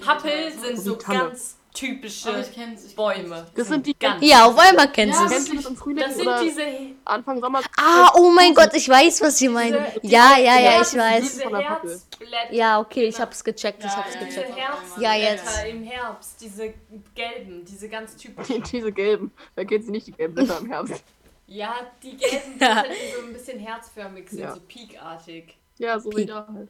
Pappel 0.00 0.52
sind 0.62 0.80
So 0.80 0.96
ganz 0.96 1.56
typische 1.72 2.40
ich 2.40 2.52
kenn's, 2.54 2.84
ich 2.84 2.96
Bäume. 2.96 3.46
Das 3.54 3.68
sind 3.68 3.86
die 3.86 3.98
ganz. 3.98 4.24
Ja, 4.24 4.44
auf 4.46 4.58
einmal 4.58 4.90
kennst 4.90 5.18
Ja, 5.20 5.26
du 5.26 5.30
Kennst 5.32 5.46
es. 5.48 5.50
du 5.50 5.56
das 5.56 5.66
im 5.66 5.76
Frühling 5.76 6.04
Das 6.04 6.16
sind 6.16 6.26
oder 6.26 6.42
diese. 6.42 6.62
Anfang 7.04 7.40
Sommer? 7.40 7.60
Ah, 7.78 8.12
oh 8.16 8.30
mein 8.30 8.54
Gott, 8.54 8.70
ich 8.74 8.88
weiß, 8.88 9.20
was 9.22 9.40
ihr 9.40 9.50
meint. 9.50 9.76
Ja, 10.02 10.36
ja, 10.38 10.58
ja, 10.58 10.70
ich 10.82 10.92
Herz- 10.92 10.96
weiß. 10.96 11.38
Diese. 11.82 12.54
Ja, 12.54 12.80
okay, 12.80 13.04
ich 13.04 13.18
hab's 13.20 13.42
gecheckt, 13.44 13.84
ich 13.84 13.90
hab's 13.90 14.14
ja, 14.14 14.20
Diese 14.20 14.40
gecheckt. 14.42 14.56
Herzblätter 14.58 15.00
Ja, 15.02 15.14
jetzt. 15.14 15.64
im 15.68 15.82
Herbst, 15.84 16.40
diese 16.40 16.74
gelben, 17.14 17.64
diese 17.64 17.88
ganz 17.88 18.16
typischen. 18.16 18.62
Diese 18.70 18.92
gelben. 18.92 19.32
Da 19.56 19.64
kennt 19.64 19.84
sie 19.84 19.90
nicht 19.90 20.06
die 20.06 20.12
gelben 20.12 20.34
Blätter 20.34 20.58
im 20.58 20.66
Herbst. 20.70 21.02
Ja, 21.52 21.74
die 22.00 22.16
gelben 22.16 22.58
Blätter, 22.58 22.84
die 22.84 23.12
so 23.20 23.26
ein 23.26 23.32
bisschen 23.32 23.58
herzförmig 23.58 24.28
sind, 24.30 24.38
Ja. 24.38 24.54
so 24.54 24.60
peakartig. 24.68 25.56
Ja, 25.78 25.98
so 25.98 26.12
wie 26.16 26.24
da 26.24 26.46
halt. 26.54 26.68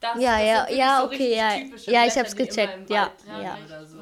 Das, 0.00 0.20
Ja, 0.20 0.32
das 0.38 0.46
ja, 0.46 0.70
ja, 0.70 0.98
so 1.00 1.06
okay, 1.06 1.36
ja. 1.36 1.54
Ja, 1.54 1.58
ich 1.58 1.74
Blätter, 1.74 2.20
hab's 2.20 2.36
gecheckt, 2.36 2.90
ja, 2.90 3.10
ja. 3.42 3.56
so. 3.84 3.98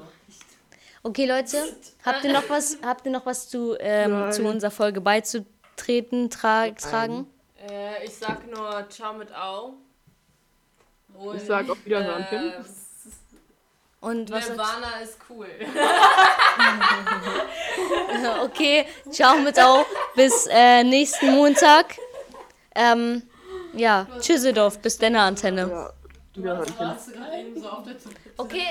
Okay, 1.03 1.27
Leute, 1.27 1.77
habt 2.05 2.25
ihr 2.25 2.33
noch 2.33 2.49
was, 2.49 2.79
habt 2.83 3.05
ihr 3.07 3.13
noch 3.13 3.27
was 3.27 3.49
zu, 3.49 3.77
ähm, 3.79 4.33
zu 4.33 4.43
unserer 4.45 4.71
Folge 4.71 5.01
beizutreten, 5.01 6.31
tra 6.31 6.71
tragen? 6.71 7.31
Äh, 7.69 8.05
ich 8.05 8.15
sag 8.15 8.47
nur 8.51 8.89
Ciao 8.89 9.13
mit 9.13 9.35
Au. 9.35 9.75
Und, 11.15 11.37
Ich 11.37 11.45
sag 11.45 11.69
auf 11.69 11.85
Wiederhören, 11.85 12.23
äh, 12.23 12.27
Kim. 12.27 12.53
Und 14.01 14.31
was 14.31 14.49
Nirvana 14.49 15.01
ist 15.03 15.19
cool. 15.31 15.49
Okay, 18.43 18.87
ciao 19.11 19.37
mit 19.39 19.59
auch. 19.59 19.87
Bis 20.15 20.47
äh, 20.51 20.85
nächsten 20.85 21.33
Montag. 21.33 21.97
Ähm, 22.75 23.23
ja, 23.77 24.07
Tschüsseldorf, 24.21 24.79
bis 24.81 24.99
deine 24.99 25.21
Antenne. 25.23 25.91
Ja, 26.37 26.63
gerade 26.65 26.99
eben 27.39 27.61
so 27.61 27.69
auf 27.69 27.85
der 27.85 27.99
Toilette? 27.99 28.21
Okay, 28.37 28.63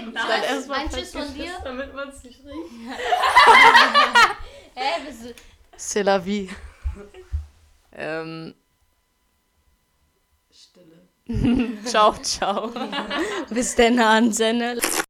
erstmal 0.49 0.79
ein 0.79 0.89
Tschüss 0.89 1.11
von 1.11 1.33
dir. 1.33 1.51
Damit 1.63 1.93
man 1.93 2.09
es 2.09 2.23
nicht 2.23 2.39
riecht. 2.45 2.71
Hä, 4.75 5.01
bist 5.07 5.23
du- 5.25 5.33
C'est 5.77 6.03
la 6.03 6.23
vie. 6.25 6.49
ähm. 7.95 8.53
Stille. 10.51 11.07
ciao, 11.85 12.13
ciao. 12.21 12.71
bis 13.49 13.75
deine 13.75 14.05
Antenne. 14.07 14.77